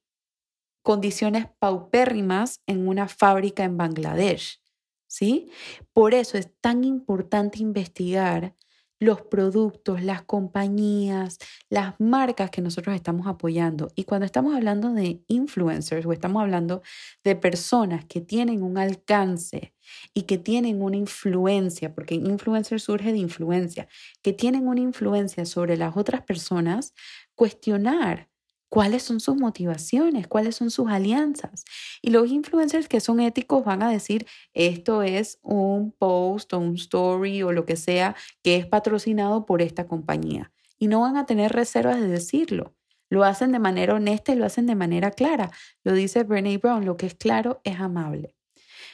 condiciones 0.83 1.47
paupérrimas 1.59 2.61
en 2.67 2.87
una 2.87 3.07
fábrica 3.07 3.63
en 3.63 3.77
Bangladesh. 3.77 4.61
¿Sí? 5.07 5.51
Por 5.93 6.13
eso 6.13 6.37
es 6.37 6.49
tan 6.59 6.83
importante 6.83 7.59
investigar 7.59 8.55
los 9.03 9.21
productos, 9.21 10.01
las 10.01 10.23
compañías, 10.23 11.37
las 11.69 11.99
marcas 11.99 12.49
que 12.49 12.61
nosotros 12.61 12.95
estamos 12.95 13.27
apoyando. 13.27 13.91
Y 13.95 14.05
cuando 14.05 14.25
estamos 14.25 14.55
hablando 14.55 14.93
de 14.93 15.21
influencers 15.27 16.05
o 16.05 16.13
estamos 16.13 16.41
hablando 16.41 16.81
de 17.23 17.35
personas 17.35 18.05
que 18.05 18.21
tienen 18.21 18.63
un 18.63 18.77
alcance 18.77 19.73
y 20.13 20.23
que 20.23 20.37
tienen 20.37 20.81
una 20.81 20.97
influencia, 20.97 21.93
porque 21.93 22.15
influencer 22.15 22.79
surge 22.79 23.11
de 23.11 23.17
influencia, 23.19 23.87
que 24.21 24.33
tienen 24.33 24.67
una 24.67 24.81
influencia 24.81 25.45
sobre 25.45 25.77
las 25.77 25.97
otras 25.97 26.23
personas, 26.23 26.93
cuestionar 27.35 28.29
cuáles 28.73 29.03
son 29.03 29.19
sus 29.19 29.35
motivaciones, 29.35 30.27
cuáles 30.27 30.55
son 30.55 30.71
sus 30.71 30.89
alianzas. 30.89 31.63
Y 32.01 32.09
los 32.09 32.27
influencers 32.31 32.87
que 32.87 33.01
son 33.01 33.19
éticos 33.19 33.63
van 33.63 33.83
a 33.83 33.91
decir, 33.91 34.25
esto 34.55 35.03
es 35.03 35.37
un 35.43 35.91
post 35.91 36.51
o 36.53 36.57
un 36.57 36.73
story 36.73 37.43
o 37.43 37.51
lo 37.51 37.67
que 37.67 37.75
sea 37.75 38.15
que 38.41 38.55
es 38.55 38.65
patrocinado 38.65 39.45
por 39.45 39.61
esta 39.61 39.85
compañía. 39.85 40.51
Y 40.79 40.87
no 40.87 41.01
van 41.01 41.17
a 41.17 41.27
tener 41.27 41.51
reservas 41.51 42.01
de 42.01 42.07
decirlo. 42.07 42.73
Lo 43.09 43.23
hacen 43.23 43.51
de 43.51 43.59
manera 43.59 43.93
honesta 43.93 44.31
y 44.31 44.37
lo 44.37 44.45
hacen 44.47 44.65
de 44.65 44.73
manera 44.73 45.11
clara. 45.11 45.51
Lo 45.83 45.93
dice 45.93 46.23
Brené 46.23 46.57
Brown, 46.57 46.83
lo 46.83 46.97
que 46.97 47.05
es 47.05 47.13
claro 47.13 47.61
es 47.63 47.79
amable. 47.79 48.33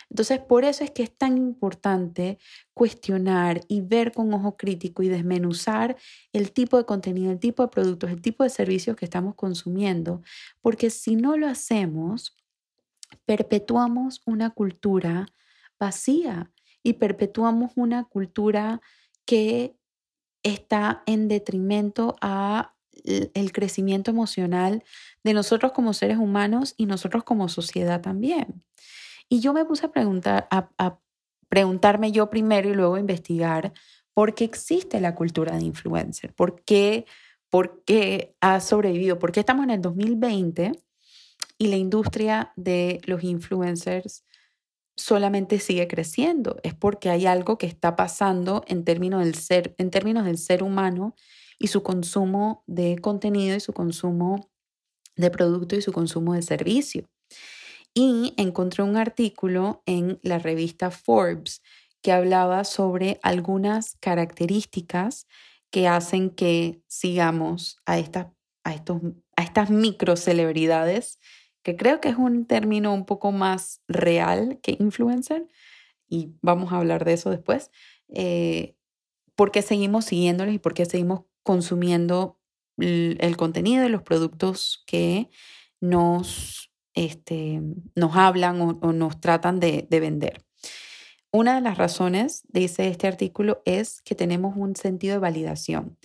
Entonces, 0.10 0.39
por 0.39 0.63
eso 0.63 0.84
es 0.84 0.92
que 0.92 1.04
es 1.04 1.16
tan 1.16 1.38
importante 1.38 2.39
cuestionar 2.74 3.62
y 3.68 3.82
ver 3.82 4.12
con 4.12 4.34
ojo 4.34 4.58
crítico 4.58 5.04
y 5.04 5.08
desmenuzar 5.08 5.98
el 6.34 6.51
tipo 6.51 6.78
de 6.78 6.86
contenido, 6.86 7.32
el 7.32 7.39
tipo 7.39 7.63
de 7.63 7.70
productos, 7.70 8.10
el 8.10 8.22
tipo 8.22 8.44
de 8.44 8.50
servicios 8.50 8.96
que 8.96 9.06
estamos 9.06 9.36
consumiendo, 9.36 10.22
porque 10.62 10.89
si 10.89 11.16
no 11.16 11.38
lo 11.38 11.48
hacemos, 11.48 12.36
perpetuamos 13.25 14.22
una 14.25 14.50
cultura 14.51 15.28
vacía 15.80 16.51
y 16.84 16.94
perpetuamos 16.94 17.72
una 17.75 18.06
cultura 18.06 18.82
que 19.25 19.75
está 20.44 21.04
en 21.06 21.28
detrimento 21.28 22.16
a 22.22 22.75
el 23.06 23.51
crecimiento 23.51 24.12
emocional 24.12 24.84
de 25.24 25.34
nosotros 25.34 25.72
como 25.72 25.94
seres 25.94 26.18
humanos 26.18 26.74
y 26.78 26.86
nosotros 26.86 27.24
como 27.24 27.48
sociedad 27.50 28.01
también. 28.01 28.63
Y 29.29 29.39
yo 29.41 29.53
me 29.53 29.63
puse 29.63 29.86
a 29.86 29.91
preguntar, 29.91 30.48
a, 30.50 31.00
preguntarme 31.48 32.12
yo 32.12 32.29
primero 32.29 32.69
y 32.69 32.74
luego 32.74 32.98
investigar 32.98 33.74
por 34.13 34.36
qué 34.36 34.43
existe 34.43 35.00
la 35.00 35.15
cultura 35.15 35.55
de 35.55 35.63
influencer, 35.63 36.33
por 36.33 36.63
qué, 36.63 37.05
por 37.50 37.83
qué 37.86 38.36
ha 38.41 38.59
sobrevivido, 38.59 39.19
por 39.19 39.31
qué 39.31 39.39
estamos 39.39 39.63
en 39.63 39.71
el 39.71 39.81
2020 39.81 40.71
y 41.57 41.67
la 41.67 41.75
industria 41.75 42.53
de 42.55 43.01
los 43.05 43.24
influencers 43.24 44.25
solamente 44.98 45.59
sigue 45.59 45.88
creciendo. 45.88 46.57
Es 46.63 46.74
porque 46.74 47.09
hay 47.09 47.25
algo 47.25 47.57
que 47.57 47.67
está 47.67 47.95
pasando 47.95 48.63
en 48.67 48.83
términos 48.83 49.24
del 49.24 49.36
ser, 49.36 49.75
en 49.77 49.91
términos 49.91 50.25
del 50.25 50.38
ser 50.38 50.63
humano 50.63 51.15
y 51.57 51.67
su 51.67 51.83
consumo 51.83 52.63
de 52.67 52.98
contenido 52.98 53.55
y 53.55 53.59
su 53.59 53.74
consumo 53.74 54.50
de 55.15 55.29
producto 55.31 55.75
y 55.75 55.81
su 55.81 55.91
consumo 55.91 56.33
de 56.33 56.41
servicio. 56.41 57.09
Y 57.93 58.34
encontré 58.38 58.84
un 58.84 58.98
artículo 58.98 59.84
en 59.86 60.19
la 60.22 60.39
revista 60.39 60.91
Forbes 60.91 61.62
que 62.01 62.12
hablaba 62.12 62.63
sobre 62.63 63.19
algunas 63.24 63.98
características 64.00 65.27
que 65.69 65.88
hacen 65.88 66.29
que 66.29 66.81
sigamos 66.88 67.81
a 67.86 68.00
estas, 68.00 68.27
a 68.63 68.74
estos, 68.74 69.01
a 69.36 69.43
estas 69.43 69.69
que 71.63 71.75
creo 71.75 72.00
que 72.00 72.10
es 72.10 72.15
un 72.15 72.46
término 72.46 72.93
un 72.93 73.05
poco 73.05 73.31
más 73.31 73.81
real 73.88 74.60
que 74.62 74.77
influencer, 74.79 75.48
y 76.08 76.34
vamos 76.41 76.74
a 76.74 76.77
hablar 76.77 77.05
de 77.05 77.13
eso 77.13 77.29
después, 77.29 77.72
eh, 78.10 78.75
porque 79.36 79.62
seguimos 79.62 80.05
siguiéndoles 80.05 80.55
y 80.55 80.60
porque 80.60 80.86
seguimos 80.86 81.22
consumiendo 81.43 82.39
el, 82.77 83.38
contenido 83.38 83.84
de 83.84 83.89
los 83.89 84.01
productos 84.01 84.84
que 84.86 85.29
nos, 85.79 86.69
este, 86.93 87.62
nos 87.96 88.15
hablan 88.15 88.62
o, 88.62 88.93
nos 88.93 89.19
tratan 89.22 89.60
de, 89.60 89.88
de 89.89 90.00
vender. 90.00 90.46
Una 91.31 91.55
de 91.55 91.62
las 91.62 91.77
razones, 91.77 92.43
dice 92.48 92.88
este 92.88 93.08
artículo, 93.08 93.62
es 93.65 94.01
que 94.01 94.15
tenemos 94.15 94.55
un 94.58 94.75
sentido 94.75 95.13
de 95.13 95.19
validación. 95.19 95.98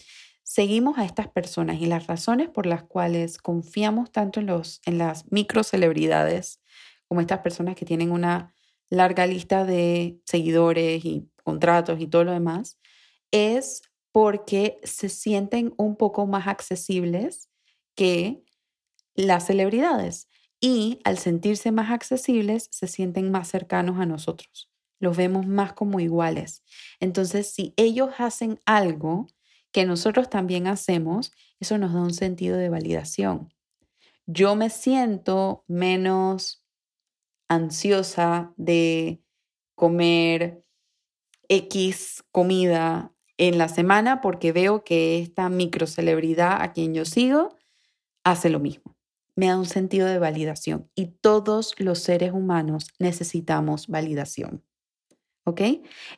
Seguimos 0.42 0.98
a 0.98 1.06
estas 1.06 1.28
personas 1.28 1.80
y 1.80 1.86
las 1.86 2.06
razones 2.06 2.50
por 2.50 2.66
las 2.66 2.84
cuales 2.84 3.38
confiamos 3.38 4.12
tanto 4.12 4.40
en, 4.40 4.46
los, 4.46 4.82
en 4.84 4.98
las 4.98 5.30
microcelebridades, 5.32 6.60
como 7.08 7.22
estas 7.22 7.40
personas 7.40 7.74
que 7.74 7.86
tienen 7.86 8.12
una 8.12 8.54
larga 8.90 9.26
lista 9.26 9.64
de 9.64 10.20
seguidores 10.26 11.04
y 11.04 11.28
contratos 11.42 12.00
y 12.00 12.06
todo 12.06 12.24
lo 12.24 12.32
demás, 12.32 12.78
es 13.30 13.82
porque 14.12 14.78
se 14.84 15.08
sienten 15.08 15.74
un 15.76 15.96
poco 15.96 16.26
más 16.26 16.46
accesibles 16.46 17.50
que 17.96 18.44
las 19.14 19.46
celebridades. 19.46 20.28
Y 20.66 21.00
al 21.04 21.18
sentirse 21.18 21.72
más 21.72 21.90
accesibles, 21.90 22.68
se 22.70 22.86
sienten 22.86 23.30
más 23.30 23.48
cercanos 23.48 24.00
a 24.00 24.06
nosotros 24.06 24.70
los 25.04 25.16
vemos 25.16 25.46
más 25.46 25.72
como 25.72 26.00
iguales. 26.00 26.64
Entonces, 26.98 27.52
si 27.52 27.74
ellos 27.76 28.10
hacen 28.18 28.60
algo 28.64 29.28
que 29.70 29.84
nosotros 29.84 30.30
también 30.30 30.66
hacemos, 30.66 31.32
eso 31.60 31.78
nos 31.78 31.92
da 31.92 32.00
un 32.00 32.14
sentido 32.14 32.56
de 32.56 32.70
validación. 32.70 33.52
Yo 34.26 34.56
me 34.56 34.70
siento 34.70 35.64
menos 35.68 36.64
ansiosa 37.48 38.52
de 38.56 39.22
comer 39.74 40.64
X 41.48 42.24
comida 42.30 43.12
en 43.36 43.58
la 43.58 43.68
semana 43.68 44.20
porque 44.20 44.52
veo 44.52 44.84
que 44.84 45.18
esta 45.18 45.48
microcelebridad 45.48 46.62
a 46.62 46.72
quien 46.72 46.94
yo 46.94 47.04
sigo 47.04 47.56
hace 48.24 48.48
lo 48.48 48.60
mismo. 48.60 48.93
Me 49.36 49.46
da 49.46 49.58
un 49.58 49.66
sentido 49.66 50.06
de 50.06 50.18
validación 50.18 50.90
y 50.94 51.06
todos 51.06 51.74
los 51.78 51.98
seres 52.00 52.32
humanos 52.32 52.88
necesitamos 52.98 53.88
validación. 53.88 54.62
¿ok? 55.44 55.60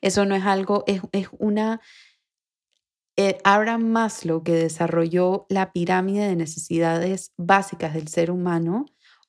Eso 0.01 0.25
no 0.25 0.35
es 0.35 0.45
algo, 0.45 0.85
es, 0.87 1.29
una... 1.39 1.81
Eh, 3.19 3.39
Abraham 3.45 3.85
Maslow, 3.85 4.43
que 4.43 4.53
desarrolló 4.53 5.47
la 5.49 5.73
pirámide 5.73 6.29
de 6.29 6.37
necesidades 6.37 7.33
básicas 7.39 7.95
del 7.95 8.09
ser 8.09 8.31
humano, 8.31 8.85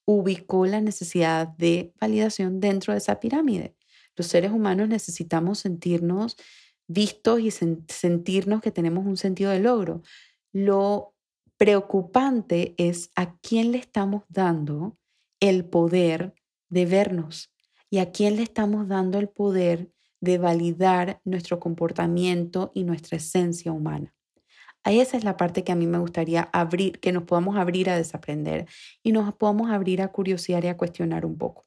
ubicó 0.05 0.65
la 0.65 0.81
necesidad 0.81 1.47
de 1.47 1.93
validación 1.99 2.59
dentro 2.59 2.91
de 2.91 2.99
esa 2.99 3.21
pirámide. 3.21 3.77
Los 4.17 4.27
seres 4.27 4.51
humanos 4.51 4.89
necesitamos 4.89 5.59
sentirnos 5.59 6.35
vistos 6.87 7.39
y 7.39 7.51
sentirnos 7.51 8.61
que 8.61 8.71
tenemos 8.71 9.05
un 9.05 9.15
sentido 9.15 9.51
de 9.51 9.59
logro. 9.61 10.01
Lo 10.51 11.15
preocupante 11.57 12.75
es 12.77 13.11
a 13.15 13.35
quién 13.39 13.71
le 13.71 13.79
estamos 13.79 14.23
dando 14.29 14.97
el 15.39 15.65
poder 15.65 16.33
de 16.69 16.85
vernos, 16.85 17.51
y 17.89 17.99
a 17.99 18.11
quién 18.11 18.35
le 18.35 18.43
estamos 18.43 18.87
dando 18.87 19.19
el 19.19 19.29
poder 19.29 19.91
de 20.19 20.37
validar 20.37 21.21
nuestro 21.23 21.59
comportamiento 21.59 22.71
y 22.73 22.83
nuestra 22.83 23.17
esencia 23.17 23.71
humana. 23.71 24.13
Esa 24.83 25.17
es 25.17 25.23
la 25.23 25.35
parte 25.35 25.63
que 25.63 25.71
a 25.71 25.75
mí 25.75 25.85
me 25.85 25.99
gustaría 25.99 26.49
abrir, 26.53 26.99
que 26.99 27.11
nos 27.11 27.23
podamos 27.23 27.57
abrir 27.57 27.89
a 27.89 27.97
desaprender 27.97 28.67
y 29.03 29.11
nos 29.11 29.33
podamos 29.33 29.69
abrir 29.69 30.01
a 30.01 30.11
curiosidad 30.11 30.63
y 30.63 30.67
a 30.67 30.77
cuestionar 30.77 31.25
un 31.25 31.37
poco. 31.37 31.65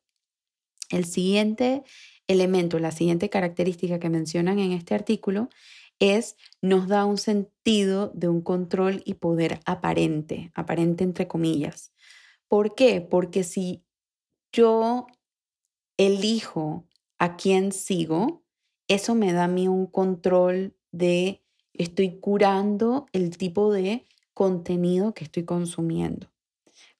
El 0.88 1.04
siguiente 1.04 1.82
elemento, 2.26 2.78
la 2.78 2.92
siguiente 2.92 3.28
característica 3.28 3.98
que 3.98 4.08
mencionan 4.08 4.58
en 4.58 4.72
este 4.72 4.94
artículo 4.94 5.48
es 6.00 6.36
nos 6.60 6.88
da 6.88 7.04
un 7.04 7.18
sentido 7.18 8.10
de 8.14 8.28
un 8.28 8.40
control 8.40 9.02
y 9.04 9.14
poder 9.14 9.60
aparente, 9.66 10.50
aparente 10.54 11.04
entre 11.04 11.28
comillas. 11.28 11.92
¿Por 12.48 12.74
qué? 12.74 13.00
Porque 13.00 13.44
si 13.44 13.84
yo 14.52 15.06
elijo 15.96 16.88
a 17.18 17.36
quién 17.36 17.70
sigo, 17.70 18.42
eso 18.88 19.14
me 19.14 19.32
da 19.32 19.44
a 19.44 19.48
mí 19.48 19.68
un 19.68 19.86
control 19.86 20.74
de 20.90 21.44
estoy 21.74 22.18
curando 22.18 23.06
el 23.12 23.36
tipo 23.36 23.72
de 23.72 24.04
contenido 24.34 25.14
que 25.14 25.24
estoy 25.24 25.44
consumiendo. 25.44 26.32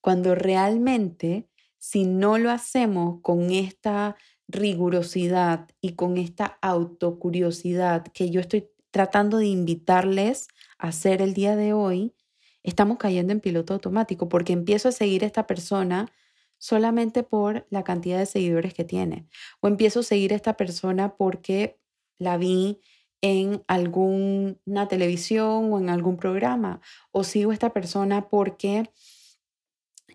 Cuando 0.00 0.34
realmente, 0.34 1.48
si 1.78 2.04
no 2.04 2.38
lo 2.38 2.50
hacemos 2.50 3.20
con 3.22 3.50
esta 3.50 4.16
rigurosidad 4.46 5.68
y 5.80 5.94
con 5.94 6.18
esta 6.18 6.58
autocuriosidad 6.60 8.04
que 8.04 8.30
yo 8.30 8.40
estoy 8.40 8.68
tratando 8.90 9.38
de 9.38 9.46
invitarles 9.46 10.48
a 10.78 10.88
hacer 10.88 11.22
el 11.22 11.34
día 11.34 11.56
de 11.56 11.72
hoy, 11.72 12.14
estamos 12.62 12.98
cayendo 12.98 13.32
en 13.32 13.40
piloto 13.40 13.74
automático 13.74 14.28
porque 14.28 14.52
empiezo 14.52 14.88
a 14.88 14.92
seguir 14.92 15.24
a 15.24 15.26
esta 15.26 15.46
persona 15.46 16.12
solamente 16.58 17.22
por 17.22 17.66
la 17.70 17.84
cantidad 17.84 18.18
de 18.18 18.26
seguidores 18.26 18.74
que 18.74 18.84
tiene. 18.84 19.26
O 19.60 19.68
empiezo 19.68 20.00
a 20.00 20.04
seguir 20.04 20.32
a 20.32 20.36
esta 20.36 20.56
persona 20.56 21.16
porque 21.16 21.80
la 22.18 22.36
vi 22.36 22.80
en 23.22 23.62
alguna 23.66 24.88
televisión 24.88 25.72
o 25.72 25.78
en 25.78 25.88
algún 25.90 26.16
programa. 26.16 26.80
O 27.12 27.24
sigo 27.24 27.50
a 27.50 27.54
esta 27.54 27.72
persona 27.72 28.28
porque 28.28 28.90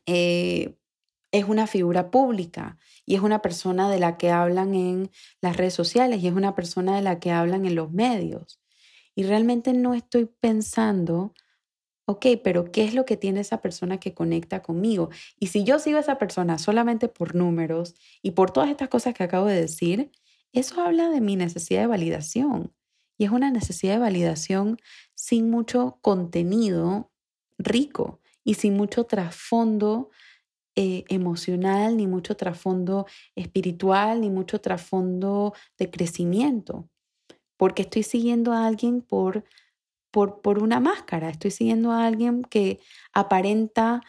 eh, 0.05 0.77
es 1.31 1.45
una 1.45 1.67
figura 1.67 2.11
pública 2.11 2.77
y 3.05 3.15
es 3.15 3.21
una 3.21 3.41
persona 3.41 3.89
de 3.89 3.99
la 3.99 4.17
que 4.17 4.31
hablan 4.31 4.73
en 4.75 5.11
las 5.41 5.57
redes 5.57 5.73
sociales 5.73 6.21
y 6.21 6.27
es 6.27 6.33
una 6.33 6.55
persona 6.55 6.95
de 6.95 7.01
la 7.01 7.19
que 7.19 7.31
hablan 7.31 7.65
en 7.65 7.75
los 7.75 7.91
medios. 7.91 8.59
Y 9.15 9.23
realmente 9.23 9.73
no 9.73 9.93
estoy 9.93 10.25
pensando 10.25 11.33
ok, 12.05 12.25
pero 12.43 12.71
¿qué 12.71 12.85
es 12.85 12.93
lo 12.93 13.05
que 13.05 13.17
tiene 13.17 13.41
esa 13.41 13.61
persona 13.61 13.99
que 13.99 14.13
conecta 14.13 14.61
conmigo? 14.61 15.09
Y 15.39 15.47
si 15.47 15.63
yo 15.63 15.79
sigo 15.79 15.97
a 15.97 16.01
esa 16.01 16.17
persona 16.17 16.57
solamente 16.57 17.07
por 17.07 17.35
números 17.35 17.95
y 18.21 18.31
por 18.31 18.51
todas 18.51 18.69
estas 18.69 18.89
cosas 18.89 19.13
que 19.13 19.23
acabo 19.23 19.47
de 19.47 19.59
decir, 19.59 20.11
eso 20.53 20.81
habla 20.81 21.09
de 21.09 21.21
mi 21.21 21.35
necesidad 21.35 21.81
de 21.81 21.87
validación. 21.87 22.73
Y 23.17 23.25
es 23.25 23.31
una 23.31 23.51
necesidad 23.51 23.93
de 23.93 23.99
validación 23.99 24.77
sin 25.15 25.49
mucho 25.49 25.99
contenido 26.01 27.11
rico 27.57 28.21
y 28.43 28.55
sin 28.55 28.75
mucho 28.75 29.05
trasfondo 29.05 30.11
eh, 30.75 31.05
emocional, 31.09 31.97
ni 31.97 32.05
mucho 32.07 32.35
trasfondo 32.35 33.07
espiritual, 33.35 34.21
ni 34.21 34.29
mucho 34.29 34.59
trasfondo 34.61 35.53
de 35.77 35.89
crecimiento. 35.89 36.89
Porque 37.57 37.83
estoy 37.83 38.03
siguiendo 38.03 38.53
a 38.53 38.65
alguien 38.65 39.01
por 39.01 39.45
por, 40.41 40.63
una 40.63 40.79
máscara. 40.79 41.29
Estoy 41.29 41.51
siguiendo 41.51 41.91
a 41.91 42.05
alguien 42.05 42.43
que 42.43 42.79
aparenta 43.11 44.01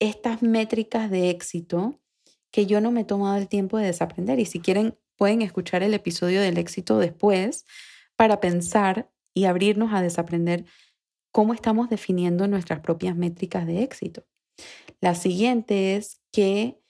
estas 0.00 0.42
métricas 0.42 1.10
de 1.10 1.30
éxito 1.30 2.00
que 2.50 2.66
yo 2.66 2.80
no 2.80 2.90
me 2.90 3.02
he 3.02 3.04
tomado 3.04 3.36
el 3.36 3.46
tiempo 3.46 3.78
de 3.78 3.86
desaprender. 3.86 4.40
Y 4.40 4.46
si 4.46 4.58
quieren, 4.58 4.98
pueden 5.16 5.42
escuchar 5.42 5.84
el 5.84 5.94
episodio 5.94 6.40
del 6.40 6.58
éxito 6.58 6.98
después 6.98 7.66
para 8.16 8.40
pensar 8.40 9.10
y 9.32 9.44
abrirnos 9.44 9.92
a 9.92 10.02
desaprender 10.02 10.64
cómo 11.30 11.54
estamos 11.54 11.88
definiendo 11.88 12.48
nuestras 12.48 12.80
propias 12.80 13.14
métricas 13.14 13.64
de 13.64 13.84
éxito. 13.84 14.24
La 15.00 15.14
siguiente 15.14 15.94
es 15.94 16.20
que 16.32 16.80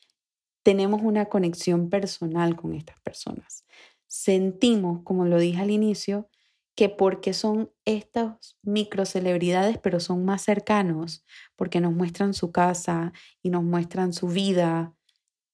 tenemos 0.63 1.03
una 1.03 1.27
conexión 1.27 1.91
personal 1.91 2.57
con 2.57 2.73
estas 2.73 2.99
personas. 3.01 3.67
Sentimos, 4.09 5.03
como 5.05 5.27
lo 5.27 5.39
dije 5.39 5.61
al 5.61 5.71
inicio, 5.71 6.29
que 6.75 6.89
porque 6.89 7.35
son 7.35 7.73
estas 7.85 8.57
microcelebridades, 8.63 9.79
pero 9.79 10.01
son 10.01 10.25
más 10.25 10.43
cercanos, 10.43 11.25
porque 11.57 11.81
nos 11.81 11.93
muestran 11.93 12.35
su 12.35 12.53
casa 12.53 13.13
y 13.43 13.51
nos 13.51 13.65
muestran 13.65 14.13
su 14.13 14.29
vida, 14.29 14.95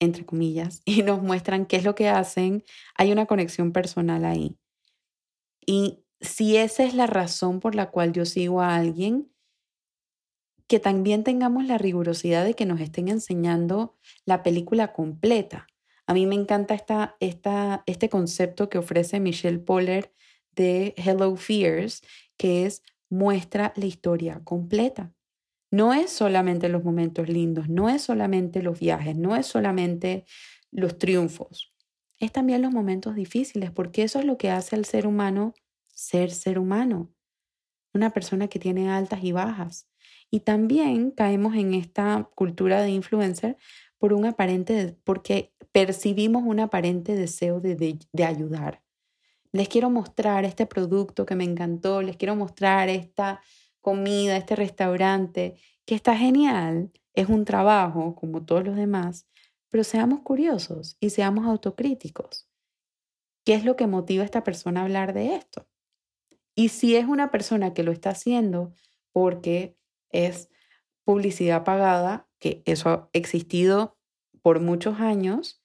entre 0.00 0.26
comillas, 0.26 0.82
y 0.86 1.02
nos 1.02 1.22
muestran 1.22 1.66
qué 1.66 1.76
es 1.76 1.84
lo 1.84 1.94
que 1.94 2.08
hacen, 2.08 2.64
hay 2.96 3.12
una 3.12 3.26
conexión 3.26 3.72
personal 3.72 4.24
ahí. 4.24 4.58
Y 5.66 6.04
si 6.20 6.56
esa 6.56 6.84
es 6.84 6.94
la 6.94 7.06
razón 7.06 7.60
por 7.60 7.74
la 7.74 7.90
cual 7.90 8.12
yo 8.12 8.24
sigo 8.24 8.60
a 8.60 8.76
alguien, 8.76 9.30
que 10.66 10.80
también 10.80 11.24
tengamos 11.24 11.64
la 11.64 11.78
rigurosidad 11.78 12.44
de 12.44 12.54
que 12.54 12.66
nos 12.66 12.80
estén 12.80 13.08
enseñando 13.08 13.96
la 14.24 14.42
película 14.42 14.92
completa. 14.92 15.66
A 16.06 16.14
mí 16.14 16.26
me 16.26 16.34
encanta 16.34 16.74
esta, 16.74 17.82
este 17.86 18.08
concepto 18.08 18.68
que 18.68 18.78
ofrece 18.78 19.20
Michelle 19.20 19.58
Poller 19.58 20.12
de 20.52 20.94
Hello 20.96 21.34
Fears, 21.36 22.02
que 22.36 22.66
es 22.66 22.82
muestra 23.10 23.72
la 23.76 23.86
historia 23.86 24.40
completa. 24.44 25.12
no 25.70 25.92
es 25.94 26.10
solamente 26.12 26.68
los 26.68 26.84
momentos 26.84 27.28
lindos, 27.28 27.68
no 27.68 27.88
es 27.90 28.02
solamente 28.02 28.62
los 28.62 28.78
viajes, 28.80 29.16
no 29.16 29.36
es 29.36 29.46
solamente 29.46 30.24
los 30.70 30.98
triunfos, 30.98 31.74
es 32.20 32.32
también 32.32 32.62
los 32.62 32.72
momentos 32.72 33.16
difíciles, 33.16 33.72
porque 33.72 34.04
eso 34.04 34.20
es 34.20 34.24
lo 34.24 34.38
que 34.38 34.50
hace 34.50 34.76
al 34.76 34.84
ser 34.84 35.06
humano 35.06 35.54
ser 35.94 36.30
ser 36.30 36.58
humano, 36.58 37.12
una 37.94 38.10
persona 38.10 38.48
que 38.48 38.58
tiene 38.58 38.90
altas 38.90 39.22
y 39.22 39.32
bajas. 39.32 39.88
Y 40.30 40.40
también 40.40 41.12
caemos 41.12 41.54
en 41.54 41.74
esta 41.74 42.28
cultura 42.34 42.82
de 42.82 42.90
influencer 42.90 43.56
por 43.98 44.12
un 44.12 44.26
aparente, 44.26 44.96
porque 45.04 45.52
percibimos 45.72 46.42
un 46.44 46.60
aparente 46.60 47.14
deseo 47.14 47.60
de, 47.60 47.98
de 48.12 48.24
ayudar. 48.24 48.82
Les 49.52 49.68
quiero 49.68 49.90
mostrar 49.90 50.44
este 50.44 50.66
producto 50.66 51.26
que 51.26 51.36
me 51.36 51.44
encantó, 51.44 52.02
les 52.02 52.16
quiero 52.16 52.36
mostrar 52.36 52.88
esta 52.88 53.40
comida, 53.80 54.36
este 54.36 54.56
restaurante, 54.56 55.56
que 55.86 55.94
está 55.94 56.16
genial, 56.16 56.90
es 57.14 57.28
un 57.28 57.44
trabajo 57.44 58.14
como 58.14 58.44
todos 58.44 58.64
los 58.64 58.76
demás, 58.76 59.26
pero 59.70 59.84
seamos 59.84 60.20
curiosos 60.20 60.96
y 61.00 61.10
seamos 61.10 61.46
autocríticos. 61.46 62.48
¿Qué 63.44 63.54
es 63.54 63.64
lo 63.64 63.76
que 63.76 63.86
motiva 63.86 64.22
a 64.22 64.24
esta 64.24 64.42
persona 64.42 64.80
a 64.80 64.84
hablar 64.84 65.12
de 65.12 65.36
esto? 65.36 65.68
Y 66.54 66.68
si 66.70 66.96
es 66.96 67.06
una 67.06 67.30
persona 67.30 67.74
que 67.74 67.82
lo 67.82 67.92
está 67.92 68.10
haciendo 68.10 68.72
porque 69.12 69.76
es 70.10 70.48
publicidad 71.04 71.64
pagada, 71.64 72.28
que 72.44 72.62
eso 72.66 72.90
ha 72.90 73.08
existido 73.14 73.96
por 74.42 74.60
muchos 74.60 75.00
años, 75.00 75.62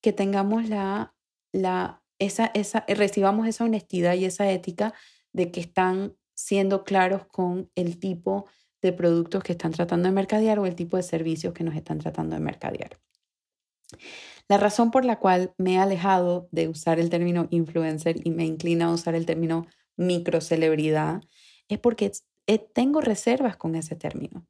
que 0.00 0.12
tengamos 0.12 0.68
la, 0.68 1.16
la, 1.50 2.04
esa, 2.20 2.52
esa, 2.54 2.84
recibamos 2.86 3.48
esa 3.48 3.64
honestidad 3.64 4.14
y 4.14 4.24
esa 4.24 4.48
ética 4.48 4.94
de 5.32 5.50
que 5.50 5.58
están 5.58 6.16
siendo 6.36 6.84
claros 6.84 7.26
con 7.26 7.72
el 7.74 7.98
tipo 7.98 8.46
de 8.82 8.92
productos 8.92 9.42
que 9.42 9.50
están 9.50 9.72
tratando 9.72 10.08
de 10.08 10.14
mercadear 10.14 10.60
o 10.60 10.66
el 10.66 10.76
tipo 10.76 10.96
de 10.96 11.02
servicios 11.02 11.54
que 11.54 11.64
nos 11.64 11.74
están 11.74 11.98
tratando 11.98 12.36
de 12.36 12.40
mercadear. 12.40 13.00
La 14.46 14.58
razón 14.58 14.92
por 14.92 15.04
la 15.04 15.18
cual 15.18 15.52
me 15.58 15.74
he 15.74 15.78
alejado 15.78 16.48
de 16.52 16.68
usar 16.68 17.00
el 17.00 17.10
término 17.10 17.48
influencer 17.50 18.24
y 18.24 18.30
me 18.30 18.44
inclina 18.44 18.84
a 18.84 18.92
usar 18.92 19.16
el 19.16 19.26
término 19.26 19.66
microcelebridad 19.96 21.20
es 21.66 21.80
porque 21.80 22.12
tengo 22.72 23.00
reservas 23.00 23.56
con 23.56 23.74
ese 23.74 23.96
término. 23.96 24.46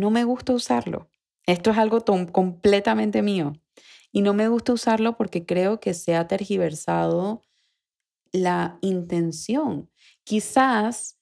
No 0.00 0.10
me 0.10 0.24
gusta 0.24 0.54
usarlo. 0.54 1.10
Esto 1.44 1.72
es 1.72 1.76
algo 1.76 2.02
completamente 2.32 3.20
mío. 3.20 3.52
Y 4.10 4.22
no 4.22 4.32
me 4.32 4.48
gusta 4.48 4.72
usarlo 4.72 5.18
porque 5.18 5.44
creo 5.44 5.78
que 5.78 5.92
se 5.92 6.16
ha 6.16 6.26
tergiversado 6.26 7.42
la 8.32 8.78
intención. 8.80 9.90
Quizás 10.24 11.18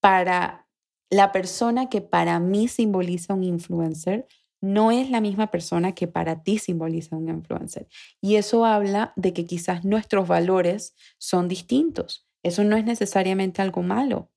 para 0.00 0.68
la 1.10 1.32
persona 1.32 1.88
que 1.88 2.00
para 2.00 2.38
mí 2.38 2.68
simboliza 2.68 3.34
un 3.34 3.42
influencer, 3.42 4.28
no 4.60 4.92
es 4.92 5.10
la 5.10 5.20
misma 5.20 5.50
persona 5.50 5.92
que 5.92 6.06
para 6.06 6.44
ti 6.44 6.58
simboliza 6.58 7.16
un 7.16 7.28
influencer. 7.28 7.88
Y 8.20 8.36
eso 8.36 8.64
habla 8.64 9.12
de 9.16 9.32
que 9.32 9.44
quizás 9.44 9.84
nuestros 9.84 10.28
valores 10.28 10.94
son 11.18 11.48
distintos. 11.48 12.28
Eso 12.44 12.62
no 12.62 12.76
es 12.76 12.84
necesariamente 12.84 13.60
algo 13.60 13.82
malo. 13.82 14.30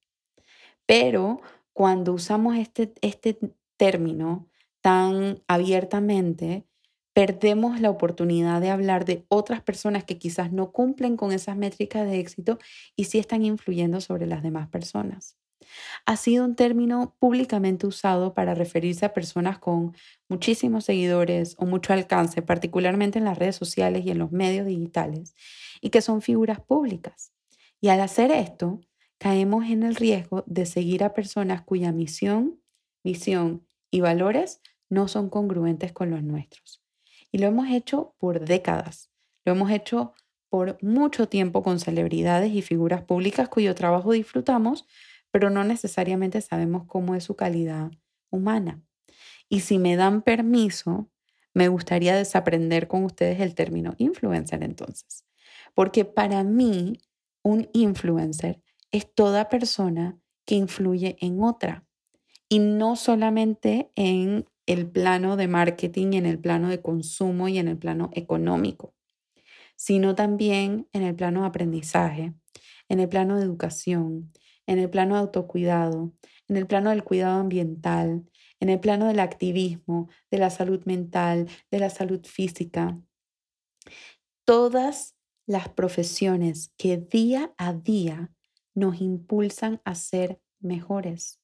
Pero 0.87 1.41
cuando 1.77 2.11
usamos 2.13 2.57
este, 2.57 2.91
este 3.01 3.37
término 3.77 4.47
tan 4.81 5.43
abiertamente, 5.47 6.65
perdemos 7.13 7.79
la 7.81 7.91
oportunidad 7.91 8.61
de 8.61 8.71
hablar 8.71 9.05
de 9.05 9.27
otras 9.29 9.61
personas 9.61 10.03
que 10.03 10.17
quizás 10.17 10.51
no 10.51 10.71
cumplen 10.71 11.17
con 11.17 11.31
esas 11.31 11.55
métricas 11.55 12.07
de 12.07 12.19
éxito 12.19 12.57
y 12.95 13.03
sí 13.03 13.19
están 13.19 13.45
influyendo 13.45 14.01
sobre 14.01 14.25
las 14.25 14.41
demás 14.41 14.69
personas 14.69 15.37
ha 16.05 16.17
sido 16.17 16.45
un 16.45 16.55
término 16.55 17.15
públicamente 17.19 17.85
usado 17.85 18.33
para 18.33 18.55
referirse 18.55 19.05
a 19.05 19.13
personas 19.13 19.59
con 19.59 19.95
muchísimos 20.29 20.85
seguidores 20.85 21.55
o 21.59 21.65
mucho 21.65 21.93
alcance, 21.93 22.41
particularmente 22.41 23.19
en 23.19 23.25
las 23.25 23.37
redes 23.37 23.57
sociales 23.57 24.03
y 24.05 24.11
en 24.11 24.17
los 24.17 24.31
medios 24.31 24.65
digitales, 24.65 25.35
y 25.81 25.89
que 25.89 26.01
son 26.01 26.21
figuras 26.21 26.61
públicas. 26.61 27.33
Y 27.81 27.89
al 27.89 27.99
hacer 27.99 28.31
esto, 28.31 28.79
caemos 29.17 29.65
en 29.65 29.83
el 29.83 29.95
riesgo 29.95 30.43
de 30.47 30.65
seguir 30.65 31.03
a 31.03 31.13
personas 31.13 31.61
cuya 31.61 31.91
misión, 31.91 32.61
visión 33.03 33.65
y 33.91 34.01
valores 34.01 34.61
no 34.89 35.07
son 35.07 35.29
congruentes 35.29 35.91
con 35.91 36.11
los 36.11 36.23
nuestros. 36.23 36.83
Y 37.31 37.39
lo 37.39 37.47
hemos 37.47 37.69
hecho 37.69 38.15
por 38.19 38.45
décadas. 38.45 39.11
Lo 39.45 39.53
hemos 39.53 39.71
hecho 39.71 40.13
por 40.49 40.81
mucho 40.81 41.27
tiempo 41.27 41.63
con 41.63 41.79
celebridades 41.79 42.53
y 42.53 42.61
figuras 42.61 43.03
públicas 43.03 43.49
cuyo 43.49 43.75
trabajo 43.75 44.11
disfrutamos, 44.13 44.85
pero 45.31 45.49
no 45.49 45.63
necesariamente 45.63 46.41
sabemos 46.41 46.85
cómo 46.87 47.15
es 47.15 47.25
su 47.25 47.35
calidad 47.35 47.91
humana. 48.29 48.81
Y 49.49 49.61
si 49.61 49.77
me 49.77 49.95
dan 49.95 50.21
permiso, 50.21 51.09
me 51.53 51.67
gustaría 51.67 52.15
desaprender 52.15 52.87
con 52.87 53.03
ustedes 53.03 53.39
el 53.39 53.55
término 53.55 53.95
influencer 53.97 54.63
entonces, 54.63 55.25
porque 55.73 56.05
para 56.05 56.43
mí 56.43 56.99
un 57.43 57.69
influencer 57.73 58.61
es 58.91 59.13
toda 59.13 59.49
persona 59.49 60.19
que 60.45 60.55
influye 60.55 61.17
en 61.19 61.43
otra 61.43 61.85
y 62.49 62.59
no 62.59 62.95
solamente 62.95 63.91
en 63.95 64.45
el 64.65 64.89
plano 64.89 65.37
de 65.37 65.47
marketing, 65.47 66.13
en 66.13 66.25
el 66.25 66.39
plano 66.39 66.69
de 66.69 66.81
consumo 66.81 67.47
y 67.47 67.57
en 67.57 67.67
el 67.67 67.77
plano 67.77 68.09
económico, 68.13 68.93
sino 69.75 70.15
también 70.15 70.87
en 70.93 71.03
el 71.03 71.15
plano 71.15 71.41
de 71.41 71.47
aprendizaje, 71.47 72.33
en 72.89 72.99
el 72.99 73.09
plano 73.09 73.37
de 73.37 73.43
educación, 73.43 74.31
en 74.65 74.79
el 74.79 74.89
plano 74.89 75.15
de 75.15 75.21
autocuidado, 75.21 76.13
en 76.47 76.57
el 76.57 76.67
plano 76.67 76.89
del 76.89 77.03
cuidado 77.03 77.39
ambiental, 77.39 78.25
en 78.59 78.69
el 78.69 78.79
plano 78.79 79.07
del 79.07 79.19
activismo, 79.19 80.09
de 80.31 80.37
la 80.37 80.49
salud 80.49 80.83
mental, 80.85 81.47
de 81.71 81.79
la 81.79 81.89
salud 81.89 82.25
física. 82.25 82.99
Todas 84.45 85.15
las 85.45 85.69
profesiones 85.69 86.73
que 86.77 86.97
día 86.97 87.53
a 87.57 87.73
día 87.73 88.31
nos 88.77 89.01
impulsan 89.01 89.81
a 89.85 89.95
ser 89.95 90.39
mejores. 90.59 91.41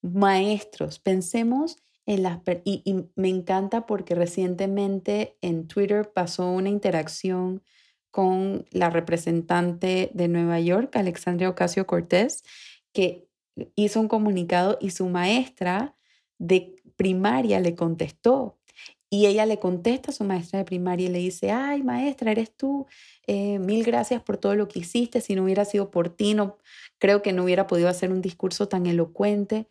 Maestros, 0.00 1.00
pensemos 1.00 1.76
en 2.06 2.22
las... 2.22 2.38
Y, 2.62 2.82
y 2.84 3.10
me 3.16 3.28
encanta 3.28 3.84
porque 3.84 4.14
recientemente 4.14 5.36
en 5.40 5.66
Twitter 5.66 6.12
pasó 6.12 6.48
una 6.48 6.68
interacción 6.68 7.64
con 8.12 8.64
la 8.70 8.90
representante 8.90 10.12
de 10.14 10.28
Nueva 10.28 10.60
York, 10.60 10.94
Alexandria 10.94 11.48
Ocasio 11.48 11.84
Cortés, 11.84 12.44
que 12.92 13.28
hizo 13.74 14.00
un 14.00 14.06
comunicado 14.06 14.78
y 14.80 14.90
su 14.90 15.08
maestra 15.08 15.96
de 16.38 16.76
primaria 16.94 17.58
le 17.58 17.74
contestó. 17.74 18.55
Y 19.08 19.26
ella 19.26 19.46
le 19.46 19.58
contesta 19.58 20.10
a 20.10 20.14
su 20.14 20.24
maestra 20.24 20.58
de 20.58 20.64
primaria 20.64 21.06
y 21.06 21.12
le 21.12 21.18
dice, 21.18 21.52
ay 21.52 21.82
maestra, 21.82 22.32
eres 22.32 22.54
tú, 22.56 22.86
eh, 23.26 23.58
mil 23.58 23.84
gracias 23.84 24.22
por 24.22 24.36
todo 24.36 24.54
lo 24.56 24.66
que 24.68 24.80
hiciste, 24.80 25.20
si 25.20 25.34
no 25.34 25.44
hubiera 25.44 25.64
sido 25.64 25.90
por 25.90 26.08
ti, 26.08 26.34
no, 26.34 26.58
creo 26.98 27.22
que 27.22 27.32
no 27.32 27.44
hubiera 27.44 27.66
podido 27.66 27.88
hacer 27.88 28.10
un 28.10 28.20
discurso 28.20 28.68
tan 28.68 28.86
elocuente. 28.86 29.68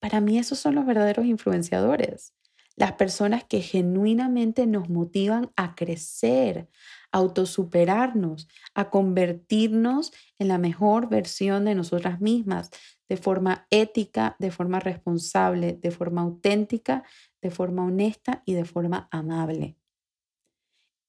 Para 0.00 0.20
mí 0.20 0.38
esos 0.38 0.58
son 0.58 0.76
los 0.76 0.86
verdaderos 0.86 1.26
influenciadores, 1.26 2.32
las 2.76 2.92
personas 2.92 3.42
que 3.42 3.60
genuinamente 3.60 4.66
nos 4.66 4.88
motivan 4.88 5.50
a 5.56 5.74
crecer, 5.74 6.68
autosuperarnos, 7.10 8.48
a 8.74 8.90
convertirnos 8.90 10.12
en 10.38 10.48
la 10.48 10.58
mejor 10.58 11.08
versión 11.08 11.64
de 11.64 11.74
nosotras 11.74 12.20
mismas, 12.20 12.70
de 13.08 13.16
forma 13.16 13.66
ética, 13.70 14.36
de 14.38 14.50
forma 14.50 14.80
responsable, 14.80 15.78
de 15.80 15.90
forma 15.90 16.22
auténtica, 16.22 17.04
de 17.42 17.50
forma 17.50 17.84
honesta 17.84 18.42
y 18.44 18.54
de 18.54 18.64
forma 18.64 19.08
amable. 19.10 19.76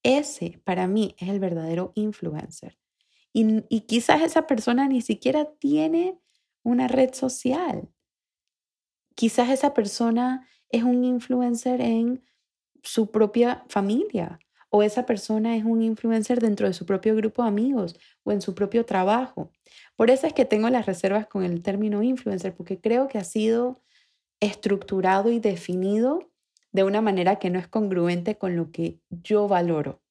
Ese 0.03 0.61
para 0.63 0.87
mí 0.87 1.15
es 1.17 1.29
el 1.29 1.39
verdadero 1.39 1.91
influencer. 1.95 2.77
Y, 3.33 3.63
y 3.69 3.81
quizás 3.81 4.21
esa 4.21 4.47
persona 4.47 4.87
ni 4.87 5.01
siquiera 5.01 5.45
tiene 5.59 6.19
una 6.63 6.87
red 6.87 7.13
social. 7.13 7.89
Quizás 9.15 9.49
esa 9.49 9.73
persona 9.73 10.47
es 10.69 10.83
un 10.83 11.03
influencer 11.03 11.81
en 11.81 12.23
su 12.83 13.11
propia 13.11 13.65
familia 13.67 14.39
o 14.69 14.83
esa 14.83 15.05
persona 15.05 15.55
es 15.55 15.63
un 15.63 15.81
influencer 15.81 16.39
dentro 16.39 16.67
de 16.67 16.73
su 16.73 16.85
propio 16.85 17.15
grupo 17.15 17.41
de 17.41 17.47
amigos 17.47 17.99
o 18.23 18.31
en 18.31 18.41
su 18.41 18.53
propio 18.53 18.85
trabajo. 18.85 19.51
Por 19.95 20.09
eso 20.09 20.27
es 20.27 20.33
que 20.33 20.45
tengo 20.45 20.69
las 20.69 20.85
reservas 20.85 21.27
con 21.27 21.43
el 21.43 21.63
término 21.63 22.03
influencer, 22.03 22.53
porque 22.53 22.79
creo 22.79 23.07
que 23.07 23.17
ha 23.17 23.23
sido 23.23 23.81
estructurado 24.39 25.31
y 25.31 25.39
definido 25.39 26.31
de 26.71 26.83
una 26.83 27.01
manera 27.01 27.37
que 27.37 27.49
no 27.49 27.59
es 27.59 27.67
congruente 27.67 28.37
con 28.37 28.55
lo 28.55 28.71
que 28.71 28.99
yo 29.09 29.47
valoro. 29.47 30.01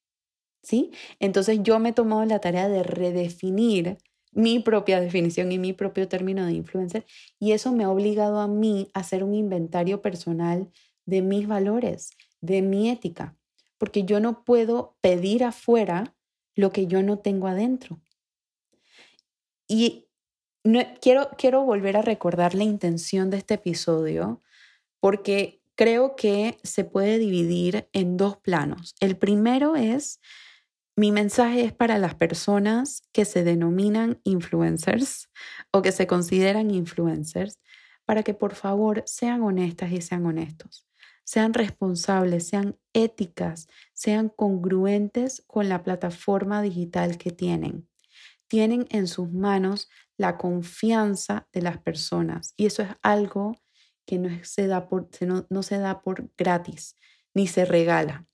¿Sí? 0.62 0.90
Entonces 1.20 1.60
yo 1.62 1.78
me 1.78 1.90
he 1.90 1.92
tomado 1.92 2.24
la 2.24 2.40
tarea 2.40 2.68
de 2.68 2.82
redefinir 2.82 3.98
mi 4.32 4.58
propia 4.58 5.00
definición 5.00 5.52
y 5.52 5.58
mi 5.58 5.72
propio 5.72 6.08
término 6.08 6.44
de 6.44 6.52
influencer 6.52 7.06
y 7.38 7.52
eso 7.52 7.72
me 7.72 7.84
ha 7.84 7.90
obligado 7.90 8.40
a 8.40 8.48
mí 8.48 8.90
a 8.92 9.00
hacer 9.00 9.22
un 9.22 9.34
inventario 9.34 10.02
personal 10.02 10.70
de 11.04 11.22
mis 11.22 11.46
valores, 11.46 12.10
de 12.40 12.62
mi 12.62 12.90
ética 12.90 13.36
porque 13.78 14.04
yo 14.04 14.20
no 14.20 14.44
puedo 14.44 14.96
pedir 15.00 15.44
afuera 15.44 16.14
lo 16.54 16.72
que 16.72 16.86
yo 16.86 17.02
no 17.02 17.18
tengo 17.18 17.48
adentro. 17.48 18.00
Y 19.68 20.05
quiero, 21.00 21.28
quiero 21.36 21.62
volver 21.64 21.96
a 21.96 22.02
recordar 22.02 22.54
la 22.54 22.64
intención 22.64 23.30
de 23.30 23.38
este 23.38 23.54
episodio 23.54 24.42
porque 25.00 25.60
creo 25.76 26.16
que 26.16 26.58
se 26.62 26.84
puede 26.84 27.18
dividir 27.18 27.88
en 27.92 28.16
dos 28.16 28.36
planos. 28.38 28.94
El 29.00 29.16
primero 29.16 29.76
es, 29.76 30.20
mi 30.96 31.12
mensaje 31.12 31.62
es 31.62 31.72
para 31.72 31.98
las 31.98 32.14
personas 32.14 33.02
que 33.12 33.24
se 33.24 33.44
denominan 33.44 34.18
influencers 34.24 35.28
o 35.70 35.82
que 35.82 35.92
se 35.92 36.06
consideran 36.06 36.70
influencers, 36.70 37.60
para 38.06 38.22
que 38.22 38.34
por 38.34 38.54
favor 38.54 39.02
sean 39.04 39.42
honestas 39.42 39.92
y 39.92 40.00
sean 40.00 40.24
honestos, 40.24 40.86
sean 41.24 41.52
responsables, 41.52 42.48
sean 42.48 42.78
éticas, 42.94 43.68
sean 43.92 44.30
congruentes 44.30 45.42
con 45.46 45.68
la 45.68 45.82
plataforma 45.82 46.62
digital 46.62 47.18
que 47.18 47.30
tienen. 47.30 47.86
Tienen 48.48 48.86
en 48.90 49.08
sus 49.08 49.30
manos 49.30 49.90
la 50.16 50.38
confianza 50.38 51.48
de 51.52 51.62
las 51.62 51.78
personas 51.78 52.54
y 52.56 52.66
eso 52.66 52.82
es 52.82 52.90
algo 53.02 53.56
que 54.06 54.18
no 54.18 54.30
se 54.44 54.66
da 54.66 54.88
por, 54.88 55.08
no, 55.50 55.62
se 55.62 55.78
da 55.78 56.00
por 56.00 56.30
gratis 56.36 56.94
ni 57.34 57.46
se 57.46 57.64
regala. 57.64 58.26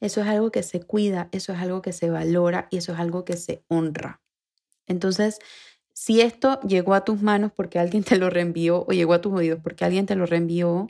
Eso 0.00 0.20
es 0.20 0.26
algo 0.26 0.50
que 0.50 0.62
se 0.62 0.82
cuida, 0.82 1.28
eso 1.32 1.52
es 1.52 1.58
algo 1.58 1.80
que 1.80 1.92
se 1.92 2.10
valora 2.10 2.68
y 2.70 2.78
eso 2.78 2.92
es 2.92 2.98
algo 2.98 3.24
que 3.24 3.36
se 3.36 3.64
honra. 3.68 4.20
Entonces, 4.86 5.38
si 5.92 6.20
esto 6.20 6.60
llegó 6.60 6.94
a 6.94 7.04
tus 7.04 7.22
manos 7.22 7.52
porque 7.52 7.78
alguien 7.78 8.04
te 8.04 8.16
lo 8.16 8.30
reenvió 8.30 8.84
o 8.86 8.92
llegó 8.92 9.14
a 9.14 9.20
tus 9.20 9.32
oídos 9.32 9.60
porque 9.62 9.84
alguien 9.84 10.06
te 10.06 10.16
lo 10.16 10.26
reenvió 10.26 10.88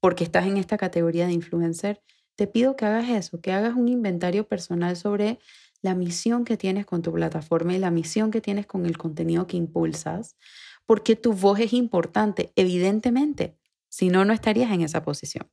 porque 0.00 0.24
estás 0.24 0.46
en 0.46 0.56
esta 0.56 0.78
categoría 0.78 1.26
de 1.26 1.32
influencer, 1.32 2.02
te 2.36 2.46
pido 2.46 2.74
que 2.74 2.86
hagas 2.86 3.08
eso, 3.10 3.40
que 3.40 3.52
hagas 3.52 3.74
un 3.74 3.88
inventario 3.88 4.48
personal 4.48 4.96
sobre 4.96 5.38
la 5.82 5.94
misión 5.94 6.44
que 6.44 6.56
tienes 6.56 6.86
con 6.86 7.02
tu 7.02 7.12
plataforma 7.12 7.74
y 7.74 7.78
la 7.78 7.90
misión 7.90 8.30
que 8.30 8.40
tienes 8.40 8.66
con 8.66 8.86
el 8.86 8.98
contenido 8.98 9.46
que 9.46 9.56
impulsas, 9.56 10.36
porque 10.86 11.16
tu 11.16 11.32
voz 11.32 11.60
es 11.60 11.72
importante, 11.72 12.52
evidentemente, 12.56 13.56
si 13.88 14.08
no, 14.08 14.24
no 14.24 14.32
estarías 14.32 14.72
en 14.72 14.82
esa 14.82 15.02
posición. 15.02 15.50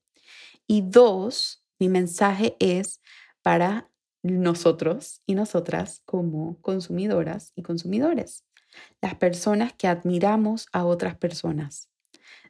Y 0.67 0.81
dos, 0.81 1.63
mi 1.79 1.89
mensaje 1.89 2.55
es 2.59 3.01
para 3.41 3.89
nosotros 4.23 5.21
y 5.25 5.35
nosotras 5.35 6.01
como 6.05 6.59
consumidoras 6.61 7.53
y 7.55 7.61
consumidores, 7.61 8.45
las 9.01 9.15
personas 9.15 9.73
que 9.73 9.87
admiramos 9.87 10.67
a 10.73 10.85
otras 10.85 11.15
personas. 11.17 11.89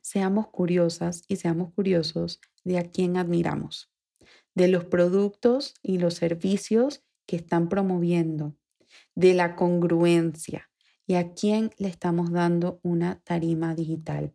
Seamos 0.02 0.48
curiosas 0.48 1.24
y 1.28 1.36
seamos 1.36 1.74
curiosos 1.74 2.40
de 2.64 2.80
a 2.80 2.90
quién 2.90 3.18
admiramos, 3.18 3.92
de 4.56 4.68
los 4.68 4.86
productos 4.86 5.76
y 5.84 6.00
los 6.00 6.16
servicios 6.16 7.04
que 7.28 7.36
están 7.36 7.70
promoviendo, 7.70 8.56
de 9.14 9.36
la 9.36 9.56
congruencia, 9.56 10.70
y 11.06 11.16
a 11.16 11.34
quién 11.34 11.72
le 11.78 11.88
estamos 11.88 12.32
dando 12.32 12.80
una 12.84 13.20
tarima 13.24 13.76
digital. 13.76 14.34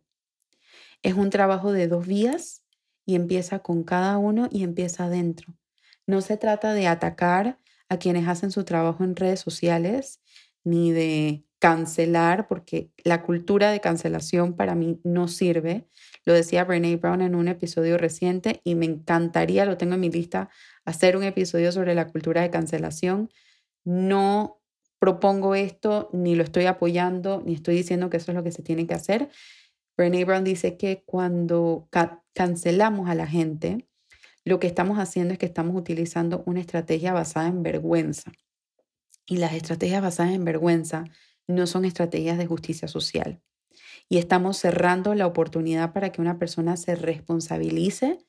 Es 1.01 1.15
un 1.15 1.29
trabajo 1.29 1.73
de 1.73 1.87
dos 1.87 2.07
vías 2.07 2.63
y 3.05 3.15
empieza 3.15 3.59
con 3.59 3.83
cada 3.83 4.17
uno 4.17 4.47
y 4.49 4.63
empieza 4.63 5.05
adentro. 5.05 5.57
No 6.07 6.21
se 6.21 6.37
trata 6.37 6.73
de 6.73 6.87
atacar 6.87 7.59
a 7.89 7.97
quienes 7.97 8.27
hacen 8.27 8.51
su 8.51 8.63
trabajo 8.63 9.03
en 9.03 9.15
redes 9.15 9.39
sociales 9.39 10.21
ni 10.63 10.91
de 10.91 11.45
cancelar, 11.59 12.47
porque 12.47 12.91
la 13.05 13.23
cultura 13.23 13.71
de 13.71 13.79
cancelación 13.79 14.53
para 14.53 14.75
mí 14.75 14.99
no 15.05 15.29
sirve. 15.29 15.87
Lo 16.25 16.33
decía 16.33 16.65
Brene 16.65 16.97
Brown 16.97 17.21
en 17.21 17.35
un 17.35 17.47
episodio 17.47 17.97
reciente 17.97 18.59
y 18.65 18.75
me 18.75 18.85
encantaría, 18.85 19.63
lo 19.65 19.77
tengo 19.77 19.93
en 19.93 20.01
mi 20.01 20.09
lista, 20.09 20.49
hacer 20.85 21.17
un 21.17 21.23
episodio 21.23 21.71
sobre 21.71 21.95
la 21.95 22.07
cultura 22.07 22.41
de 22.41 22.49
cancelación. 22.49 23.29
No 23.83 24.61
propongo 24.99 25.55
esto, 25.55 26.09
ni 26.13 26.35
lo 26.35 26.43
estoy 26.43 26.65
apoyando, 26.65 27.41
ni 27.45 27.53
estoy 27.53 27.75
diciendo 27.75 28.09
que 28.09 28.17
eso 28.17 28.31
es 28.31 28.35
lo 28.35 28.43
que 28.43 28.51
se 28.51 28.63
tiene 28.63 28.87
que 28.87 28.93
hacer. 28.93 29.29
Brené 29.97 30.25
Brown 30.25 30.43
dice 30.43 30.77
que 30.77 31.03
cuando 31.05 31.87
cancelamos 32.33 33.09
a 33.09 33.15
la 33.15 33.27
gente, 33.27 33.87
lo 34.45 34.59
que 34.59 34.67
estamos 34.67 34.99
haciendo 34.99 35.33
es 35.33 35.39
que 35.39 35.45
estamos 35.45 35.75
utilizando 35.75 36.43
una 36.45 36.59
estrategia 36.59 37.13
basada 37.13 37.47
en 37.47 37.63
vergüenza. 37.63 38.31
Y 39.25 39.37
las 39.37 39.53
estrategias 39.53 40.01
basadas 40.01 40.33
en 40.33 40.43
vergüenza 40.43 41.05
no 41.47 41.67
son 41.67 41.85
estrategias 41.85 42.37
de 42.37 42.45
justicia 42.45 42.87
social. 42.87 43.41
Y 44.09 44.17
estamos 44.17 44.57
cerrando 44.57 45.15
la 45.15 45.27
oportunidad 45.27 45.93
para 45.93 46.11
que 46.11 46.21
una 46.21 46.39
persona 46.39 46.77
se 46.77 46.95
responsabilice 46.95 48.19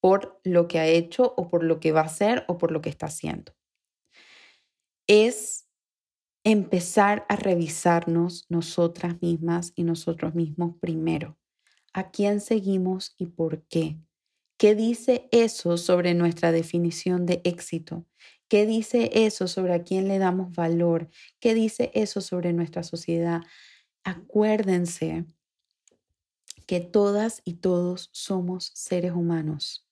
por 0.00 0.40
lo 0.44 0.68
que 0.68 0.78
ha 0.78 0.86
hecho 0.86 1.34
o 1.36 1.48
por 1.48 1.64
lo 1.64 1.80
que 1.80 1.92
va 1.92 2.00
a 2.00 2.04
hacer 2.04 2.44
o 2.48 2.58
por 2.58 2.70
lo 2.72 2.80
que 2.80 2.90
está 2.90 3.06
haciendo. 3.06 3.52
Es 5.06 5.66
empezar 6.44 7.26
a 7.28 7.36
revisarnos 7.36 8.46
nosotras 8.48 9.20
mismas 9.20 9.72
y 9.74 9.84
nosotros 9.84 10.34
mismos 10.34 10.76
primero. 10.80 11.36
¿A 11.92 12.10
quién 12.10 12.40
seguimos 12.40 13.14
y 13.18 13.26
por 13.26 13.62
qué? 13.64 13.98
¿Qué 14.58 14.74
dice 14.74 15.28
eso 15.32 15.76
sobre 15.76 16.14
nuestra 16.14 16.52
definición 16.52 17.26
de 17.26 17.40
éxito? 17.44 18.06
¿Qué 18.48 18.64
dice 18.64 19.10
eso 19.12 19.48
sobre 19.48 19.74
a 19.74 19.82
quién 19.82 20.08
le 20.08 20.18
damos 20.18 20.54
valor? 20.54 21.08
¿Qué 21.40 21.52
dice 21.52 21.90
eso 21.94 22.20
sobre 22.20 22.52
nuestra 22.52 22.82
sociedad? 22.82 23.42
Acuérdense 24.04 25.26
que 26.66 26.80
todas 26.80 27.42
y 27.44 27.54
todos 27.54 28.08
somos 28.12 28.70
seres 28.74 29.12
humanos. 29.12 29.85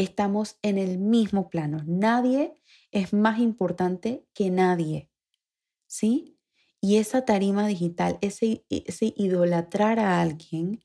Estamos 0.00 0.56
en 0.62 0.78
el 0.78 0.96
mismo 0.96 1.50
plano. 1.50 1.82
Nadie 1.86 2.54
es 2.90 3.12
más 3.12 3.38
importante 3.38 4.26
que 4.32 4.48
nadie. 4.48 5.10
¿sí? 5.86 6.38
Y 6.80 6.96
esa 6.96 7.26
tarima 7.26 7.66
digital, 7.66 8.16
ese, 8.22 8.64
ese 8.70 9.12
idolatrar 9.14 9.98
a 9.98 10.22
alguien, 10.22 10.82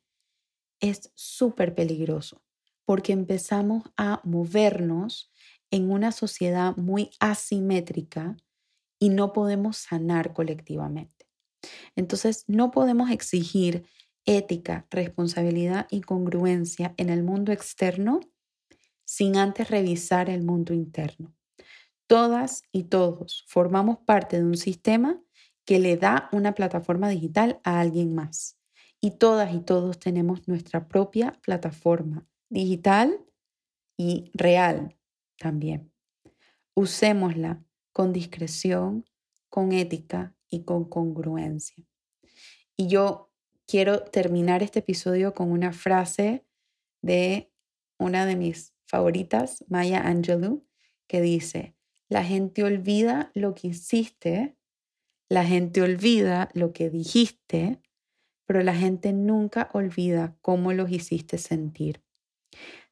es 0.82 1.13
súper 1.15 1.73
peligroso 1.73 2.41
porque 2.84 3.13
empezamos 3.13 3.84
a 3.95 4.19
movernos 4.25 5.32
en 5.71 5.89
una 5.89 6.12
sociedad 6.12 6.75
muy 6.75 7.12
asimétrica 7.21 8.36
y 8.99 9.08
no 9.08 9.32
podemos 9.32 9.78
sanar 9.78 10.34
colectivamente. 10.34 11.25
Entonces, 11.95 12.43
no 12.47 12.69
podemos 12.69 13.12
exigir 13.12 13.86
ética, 14.25 14.88
responsabilidad 14.89 15.88
y 15.89 16.01
congruencia 16.01 16.93
en 16.97 17.10
el 17.10 17.23
mundo 17.23 17.54
externo 17.54 18.19
sin 19.06 19.38
antes 19.38 19.70
revisar 19.70 20.30
el 20.30 20.44
mundo 20.44 20.74
interno. 20.74 21.34
Todas 22.08 22.63
y 22.72 22.84
todos 22.84 23.46
formamos 23.48 24.00
parte 24.00 24.38
de 24.38 24.44
un 24.44 24.58
sistema 24.58 25.22
que 25.65 25.80
le 25.80 25.98
da 25.98 26.30
una 26.32 26.54
plataforma 26.54 27.10
digital 27.10 27.60
a 27.63 27.80
alguien 27.80 28.13
más. 28.13 28.60
Y 29.02 29.12
todas 29.12 29.54
y 29.54 29.60
todos 29.60 30.00
tenemos 30.00 30.48
nuestra 30.48 30.88
propia 30.88 31.32
plataforma 31.41 32.28
digital 32.50 33.20
y 33.98 34.32
real 34.34 34.96
también. 35.38 35.91
Usémosla 36.76 37.63
con 37.91 38.13
discreción, 38.13 39.06
con 39.50 39.72
ética 39.72 40.36
y 40.50 40.63
con 40.63 40.86
congruencia. 40.86 41.84
Y 42.78 42.88
yo 42.88 43.32
quiero 43.65 44.04
terminar 44.04 44.62
este 44.63 44.80
episodio 44.80 45.34
con 45.34 45.52
una 45.52 45.72
frase 45.72 46.46
de 47.02 47.52
una 47.98 48.26
de 48.26 48.36
mis 48.36 48.75
favoritas, 48.88 49.63
Maya 49.67 50.02
Angelou, 50.02 50.65
que 51.08 51.21
dice, 51.21 51.76
la 52.10 52.24
gente 52.24 52.63
olvida 52.63 53.32
lo 53.34 53.56
que 53.56 53.69
hiciste, 53.69 54.58
la 55.30 55.43
gente 55.43 55.82
olvida 55.82 56.50
lo 56.54 56.71
que 56.71 56.89
dijiste, 56.89 57.82
pero 58.45 58.62
la 58.62 58.76
gente 58.76 59.12
nunca 59.12 59.69
olvida 59.74 60.38
cómo 60.41 60.71
los 60.74 60.91
hiciste 60.91 61.38
sentir. 61.38 62.04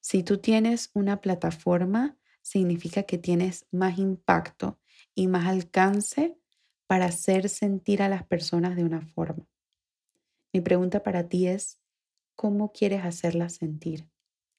Si 0.02 0.24
tú 0.24 0.40
tienes 0.40 0.90
una 0.94 1.22
plataforma, 1.22 2.18
significa 2.42 3.04
que 3.04 3.18
tienes 3.18 3.66
más 3.72 3.98
impacto 4.00 4.80
y 5.16 5.28
más 5.28 5.48
alcance 5.48 6.38
para 6.88 7.06
hacer 7.06 7.50
sentir 7.50 8.02
a 8.02 8.10
las 8.10 8.26
personas 8.26 8.76
de 8.76 8.84
una 8.84 9.02
forma. 9.02 9.48
Mi 10.52 10.62
pregunta 10.62 11.02
para 11.02 11.30
ti 11.30 11.48
es, 11.48 11.80
¿cómo 12.36 12.72
quieres 12.72 13.06
hacerlas 13.06 13.56
sentir? 13.56 14.13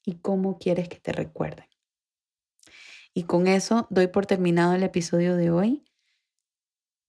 ¿Y 0.05 0.17
cómo 0.17 0.59
quieres 0.59 0.89
que 0.89 1.01
te 1.01 1.13
recuerden? 1.13 1.67
Y 3.15 3.25
con 3.25 3.47
eso 3.47 3.87
doy 3.91 4.09
por 4.09 4.27
terminado 4.27 4.75
el 4.75 4.83
episodio 4.83 5.37
de 5.37 5.51
hoy. 5.51 5.85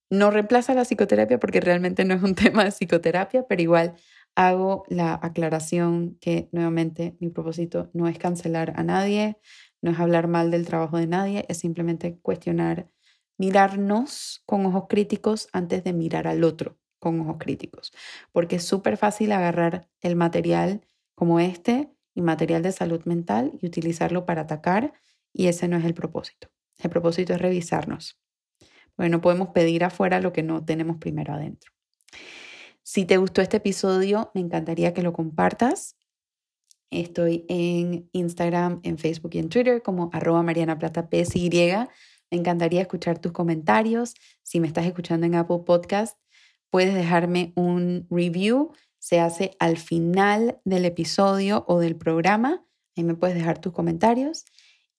No 0.08 0.30
reemplaza 0.30 0.72
la 0.72 0.84
psicoterapia 0.84 1.40
porque 1.40 1.60
realmente 1.60 2.04
no 2.04 2.14
es 2.14 2.22
un 2.22 2.34
tema 2.34 2.64
de 2.64 2.70
psicoterapia, 2.70 3.46
pero 3.46 3.60
igual 3.60 3.96
hago 4.36 4.84
la 4.88 5.18
aclaración 5.20 6.16
que 6.20 6.48
nuevamente 6.52 7.16
mi 7.20 7.30
propósito 7.30 7.90
no 7.92 8.06
es 8.06 8.18
cancelar 8.18 8.74
a 8.76 8.84
nadie, 8.84 9.38
no 9.82 9.90
es 9.90 9.98
hablar 9.98 10.28
mal 10.28 10.50
del 10.50 10.66
trabajo 10.66 10.98
de 10.98 11.06
nadie, 11.06 11.44
es 11.48 11.58
simplemente 11.58 12.18
cuestionar, 12.20 12.88
mirarnos 13.38 14.42
con 14.46 14.64
ojos 14.66 14.84
críticos 14.88 15.48
antes 15.52 15.82
de 15.84 15.92
mirar 15.92 16.28
al 16.28 16.44
otro 16.44 16.78
con 16.98 17.20
ojos 17.20 17.36
críticos, 17.38 17.92
porque 18.32 18.56
es 18.56 18.64
súper 18.64 18.96
fácil 18.96 19.32
agarrar 19.32 19.88
el 20.00 20.16
material 20.16 20.82
como 21.14 21.40
este 21.40 21.95
y 22.16 22.22
material 22.22 22.62
de 22.62 22.72
salud 22.72 23.04
mental 23.04 23.52
y 23.60 23.66
utilizarlo 23.66 24.24
para 24.24 24.42
atacar 24.42 24.94
y 25.32 25.46
ese 25.46 25.68
no 25.68 25.76
es 25.76 25.84
el 25.84 25.94
propósito. 25.94 26.48
El 26.78 26.90
propósito 26.90 27.34
es 27.34 27.40
revisarnos. 27.40 28.18
Porque 28.96 29.10
no 29.10 29.20
podemos 29.20 29.50
pedir 29.50 29.84
afuera 29.84 30.18
lo 30.20 30.32
que 30.32 30.42
no 30.42 30.64
tenemos 30.64 30.96
primero 30.96 31.34
adentro. 31.34 31.70
Si 32.82 33.04
te 33.04 33.18
gustó 33.18 33.42
este 33.42 33.58
episodio, 33.58 34.30
me 34.34 34.40
encantaría 34.40 34.94
que 34.94 35.02
lo 35.02 35.12
compartas. 35.12 35.96
Estoy 36.90 37.44
en 37.48 38.08
Instagram, 38.12 38.80
en 38.82 38.96
Facebook 38.96 39.32
y 39.34 39.38
en 39.38 39.50
Twitter 39.50 39.82
como 39.82 40.08
arroba 40.14 40.42
Mariana 40.42 40.78
Plata 40.78 41.06
PSY. 41.10 41.50
Me 42.30 42.38
encantaría 42.38 42.80
escuchar 42.80 43.18
tus 43.18 43.32
comentarios. 43.32 44.14
Si 44.42 44.58
me 44.58 44.68
estás 44.68 44.86
escuchando 44.86 45.26
en 45.26 45.34
Apple 45.34 45.64
Podcast, 45.66 46.18
puedes 46.70 46.94
dejarme 46.94 47.52
un 47.56 48.06
review. 48.08 48.72
Se 49.06 49.20
hace 49.20 49.52
al 49.60 49.76
final 49.76 50.58
del 50.64 50.84
episodio 50.84 51.64
o 51.68 51.78
del 51.78 51.94
programa. 51.94 52.66
Ahí 52.96 53.04
me 53.04 53.14
puedes 53.14 53.36
dejar 53.36 53.60
tus 53.60 53.72
comentarios. 53.72 54.46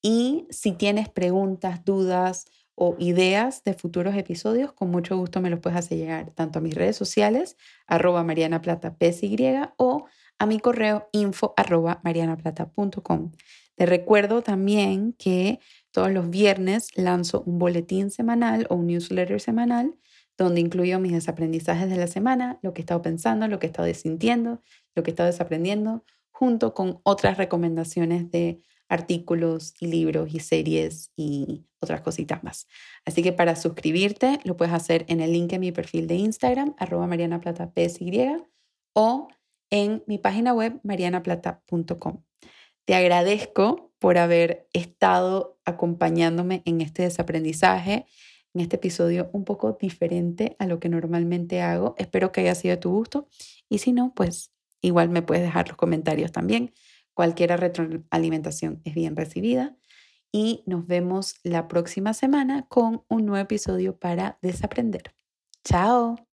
Y 0.02 0.48
si 0.50 0.72
tienes 0.72 1.10
preguntas, 1.10 1.84
dudas 1.84 2.46
o 2.74 2.96
ideas 3.00 3.66
de 3.66 3.74
futuros 3.74 4.16
episodios, 4.16 4.72
con 4.72 4.92
mucho 4.92 5.18
gusto 5.18 5.42
me 5.42 5.50
los 5.50 5.60
puedes 5.60 5.78
hacer 5.78 5.98
llegar 5.98 6.32
tanto 6.32 6.60
a 6.60 6.62
mis 6.62 6.74
redes 6.74 6.96
sociales, 6.96 7.58
arroba 7.86 8.24
Mariana 8.24 8.62
Plata 8.62 8.96
PSY, 8.98 9.36
o 9.76 10.06
a 10.40 10.46
mi 10.46 10.62
correo 10.62 11.10
info 11.12 11.54
arroba 11.58 12.00
marianaplata.com. 12.06 13.34
Te 13.76 13.86
recuerdo 13.86 14.42
también 14.42 15.16
que 15.20 15.60
todos 15.92 16.14
los 16.14 16.30
viernes 16.30 16.92
lanzo 16.96 17.44
un 17.46 17.60
boletín 17.60 18.10
semanal 18.10 18.68
o 18.70 18.76
un 18.76 18.88
newsletter 18.88 19.42
semanal 19.42 19.98
donde 20.38 20.62
incluyo 20.62 21.00
mis 21.00 21.14
desaprendizajes 21.14 21.90
de 21.90 21.98
la 21.98 22.08
semana, 22.08 22.60
lo 22.62 22.74
que 22.74 22.82
he 22.82 22.84
estado 22.84 23.02
pensando, 23.02 23.48
lo 23.48 23.60
que 23.60 23.68
he 23.68 23.70
estado 23.70 23.92
sintiendo, 23.94 24.62
lo 24.96 25.04
que 25.04 25.12
he 25.12 25.14
estado 25.14 25.28
desaprendiendo, 25.28 26.04
junto 26.32 26.74
con 26.74 27.00
otras 27.04 27.38
recomendaciones 27.38 28.30
de 28.30 28.62
artículos 28.90 29.74
y 29.80 29.88
libros 29.88 30.34
y 30.34 30.40
series 30.40 31.12
y 31.16 31.66
otras 31.80 32.02
cositas 32.02 32.44
más. 32.44 32.68
Así 33.06 33.22
que 33.22 33.34
para 33.34 33.56
suscribirte 33.56 34.40
lo 34.44 34.56
puedes 34.56 34.74
hacer 34.74 35.06
en 35.08 35.20
el 35.20 35.34
link 35.34 35.54
en 35.54 35.62
mi 35.62 35.72
perfil 35.72 36.08
de 36.08 36.16
Instagram, 36.16 36.76
arroba 36.78 37.08
marianaplata.psy 37.08 38.44
o 38.94 39.28
en 39.70 40.04
mi 40.08 40.18
página 40.18 40.54
web 40.54 40.80
marianaplata.com. 40.84 42.24
Te 42.86 42.96
agradezco 42.96 43.92
por 44.00 44.18
haber 44.18 44.70
estado 44.74 45.60
acompañándome 45.66 46.62
en 46.66 46.82
este 46.82 47.04
desaprendizaje, 47.04 48.06
en 48.54 48.62
este 48.62 48.78
episodio 48.78 49.30
un 49.34 49.44
poco 49.46 49.78
diferente 49.80 50.56
a 50.60 50.66
lo 50.66 50.80
que 50.80 50.90
normalmente 50.90 51.62
hago. 51.62 51.96
Espero 51.98 52.32
que 52.32 52.42
haya 52.42 52.56
sido 52.56 52.76
de 52.76 52.82
tu 52.82 52.92
gusto 52.92 53.28
y 53.70 53.80
si 53.80 53.92
no, 53.92 54.14
pues 54.16 54.52
igual 54.82 55.10
me 55.10 55.22
puedes 55.22 55.44
dejar 55.44 55.68
los 55.68 55.78
comentarios 55.78 56.32
también. 56.32 56.74
Cualquier 57.14 57.60
retroalimentación 57.60 58.82
es 58.84 58.94
bien 58.94 59.16
recibida 59.16 59.76
y 60.32 60.64
nos 60.66 60.86
vemos 60.86 61.36
la 61.44 61.68
próxima 61.68 62.14
semana 62.14 62.68
con 62.68 63.04
un 63.08 63.26
nuevo 63.26 63.44
episodio 63.44 63.98
para 63.98 64.38
desaprender. 64.42 65.16
Chao. 65.64 66.27